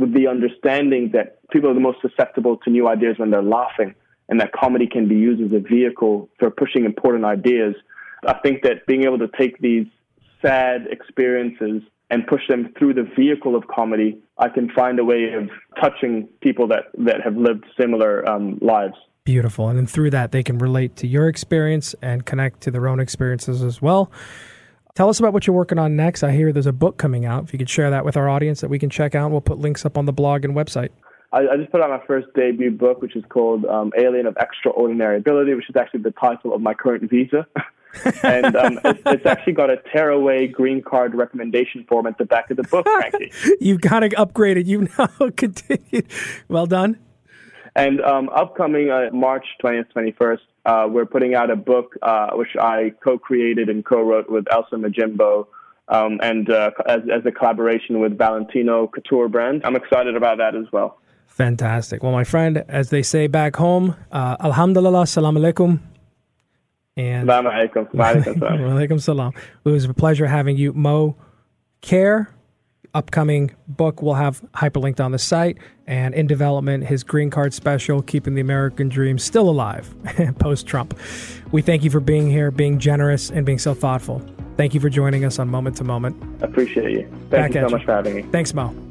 with 0.00 0.14
the 0.14 0.26
understanding 0.26 1.10
that 1.12 1.38
people 1.50 1.70
are 1.70 1.74
the 1.74 1.80
most 1.80 1.98
susceptible 2.00 2.56
to 2.64 2.70
new 2.70 2.88
ideas 2.88 3.18
when 3.18 3.30
they're 3.30 3.42
laughing, 3.42 3.94
and 4.28 4.40
that 4.40 4.52
comedy 4.52 4.86
can 4.86 5.08
be 5.08 5.16
used 5.16 5.42
as 5.42 5.52
a 5.52 5.60
vehicle 5.60 6.28
for 6.38 6.50
pushing 6.50 6.84
important 6.84 7.24
ideas. 7.24 7.74
I 8.26 8.34
think 8.42 8.62
that 8.62 8.86
being 8.86 9.04
able 9.04 9.18
to 9.18 9.28
take 9.38 9.58
these 9.58 9.86
sad 10.42 10.86
experiences 10.90 11.82
and 12.10 12.26
push 12.26 12.42
them 12.48 12.72
through 12.78 12.94
the 12.94 13.08
vehicle 13.16 13.54
of 13.54 13.68
comedy, 13.68 14.18
I 14.38 14.48
can 14.48 14.70
find 14.70 14.98
a 14.98 15.04
way 15.04 15.32
of 15.32 15.48
touching 15.80 16.28
people 16.40 16.66
that, 16.68 16.84
that 16.98 17.20
have 17.22 17.36
lived 17.36 17.64
similar 17.80 18.28
um, 18.28 18.58
lives. 18.60 18.94
Beautiful. 19.24 19.68
And 19.68 19.78
then 19.78 19.86
through 19.86 20.10
that, 20.10 20.32
they 20.32 20.42
can 20.42 20.58
relate 20.58 20.96
to 20.96 21.06
your 21.06 21.28
experience 21.28 21.94
and 22.02 22.26
connect 22.26 22.62
to 22.62 22.70
their 22.70 22.88
own 22.88 22.98
experiences 22.98 23.62
as 23.62 23.80
well. 23.80 24.10
Tell 24.94 25.08
us 25.08 25.18
about 25.18 25.32
what 25.32 25.46
you're 25.46 25.56
working 25.56 25.78
on 25.78 25.96
next. 25.96 26.22
I 26.22 26.32
hear 26.32 26.52
there's 26.52 26.66
a 26.66 26.72
book 26.72 26.96
coming 26.98 27.24
out. 27.24 27.44
If 27.44 27.52
you 27.52 27.58
could 27.58 27.70
share 27.70 27.90
that 27.90 28.04
with 28.04 28.16
our 28.16 28.28
audience 28.28 28.60
that 28.60 28.68
we 28.68 28.78
can 28.78 28.90
check 28.90 29.14
out, 29.14 29.30
we'll 29.30 29.40
put 29.40 29.58
links 29.58 29.84
up 29.86 29.96
on 29.96 30.06
the 30.06 30.12
blog 30.12 30.44
and 30.44 30.54
website. 30.54 30.90
I, 31.32 31.46
I 31.46 31.56
just 31.56 31.70
put 31.70 31.80
out 31.80 31.90
my 31.90 32.04
first 32.06 32.26
debut 32.34 32.72
book, 32.72 33.00
which 33.00 33.14
is 33.14 33.24
called 33.28 33.64
um, 33.64 33.92
Alien 33.96 34.26
of 34.26 34.36
Extraordinary 34.36 35.18
Ability, 35.18 35.54
which 35.54 35.70
is 35.70 35.76
actually 35.76 36.02
the 36.02 36.10
title 36.10 36.52
of 36.52 36.60
my 36.60 36.74
current 36.74 37.08
visa. 37.08 37.46
and 38.22 38.56
um, 38.56 38.78
it's, 38.84 39.02
it's, 39.06 39.26
actually 39.26 39.52
got 39.52 39.70
a 39.70 39.76
tearaway 39.92 40.46
green 40.46 40.82
card 40.82 41.14
recommendation 41.14 41.84
form 41.88 42.06
at 42.06 42.18
the 42.18 42.24
back 42.24 42.50
of 42.50 42.56
the 42.56 42.62
book, 42.64 42.86
Frankie. 42.86 43.32
You've 43.60 43.80
got 43.80 44.00
to 44.00 44.14
upgrade 44.16 44.56
it. 44.56 44.66
You 44.66 44.88
now 44.98 45.08
continue. 45.36 46.02
Well 46.48 46.66
done. 46.66 46.98
And 47.76 48.00
um, 48.00 48.28
upcoming 48.30 48.90
uh, 48.90 49.10
March 49.12 49.46
20th, 49.62 49.92
21st, 49.94 50.38
uh, 50.64 50.86
we're 50.90 51.06
putting 51.06 51.34
out 51.34 51.50
a 51.50 51.56
book 51.56 51.96
uh, 52.02 52.30
which 52.32 52.56
I 52.60 52.92
co-created 53.02 53.68
and 53.68 53.84
co-wrote 53.84 54.30
with 54.30 54.46
Elsa 54.50 54.76
Majimbo, 54.76 55.46
um, 55.88 56.20
and 56.22 56.50
uh, 56.50 56.70
as, 56.86 57.00
as 57.12 57.24
a 57.26 57.32
collaboration 57.32 58.00
with 58.00 58.16
Valentino 58.16 58.86
Couture 58.86 59.28
brand. 59.28 59.62
I'm 59.64 59.76
excited 59.76 60.16
about 60.16 60.38
that 60.38 60.54
as 60.54 60.66
well. 60.72 60.98
Fantastic. 61.26 62.02
Well, 62.02 62.12
my 62.12 62.24
friend, 62.24 62.64
as 62.68 62.90
they 62.90 63.02
say 63.02 63.26
back 63.26 63.56
home, 63.56 63.96
uh, 64.12 64.36
Alhamdulillah, 64.40 65.06
salam 65.06 65.36
alaikum. 65.36 65.80
And 66.96 67.28
alaikum. 67.28 69.00
salam. 69.00 69.32
It 69.64 69.68
was 69.68 69.84
a 69.86 69.94
pleasure 69.94 70.26
having 70.26 70.56
you, 70.56 70.72
Mo 70.72 71.16
Kher 71.82 72.28
upcoming 72.94 73.52
book 73.68 74.02
we'll 74.02 74.14
have 74.14 74.42
hyperlinked 74.52 74.98
on 74.98 75.12
the 75.12 75.18
site 75.18 75.58
and 75.86 76.12
in 76.14 76.26
development 76.26 76.84
his 76.84 77.04
green 77.04 77.30
card 77.30 77.54
special 77.54 78.02
keeping 78.02 78.34
the 78.34 78.40
american 78.40 78.88
dream 78.88 79.18
still 79.18 79.48
alive 79.48 79.94
post 80.38 80.66
trump 80.66 80.98
we 81.52 81.62
thank 81.62 81.84
you 81.84 81.90
for 81.90 82.00
being 82.00 82.28
here 82.28 82.50
being 82.50 82.78
generous 82.78 83.30
and 83.30 83.46
being 83.46 83.58
so 83.58 83.74
thoughtful. 83.74 84.22
Thank 84.56 84.74
you 84.74 84.80
for 84.80 84.90
joining 84.90 85.24
us 85.24 85.38
on 85.38 85.48
moment 85.48 85.76
to 85.78 85.84
moment. 85.84 86.42
Appreciate 86.42 86.92
you. 86.92 87.02
Thank 87.02 87.30
Back 87.30 87.54
you 87.54 87.60
so 87.60 87.66
you. 87.66 87.70
much 87.70 87.84
for 87.84 87.92
having 87.92 88.16
me. 88.16 88.22
Thanks 88.22 88.52
mo 88.52 88.89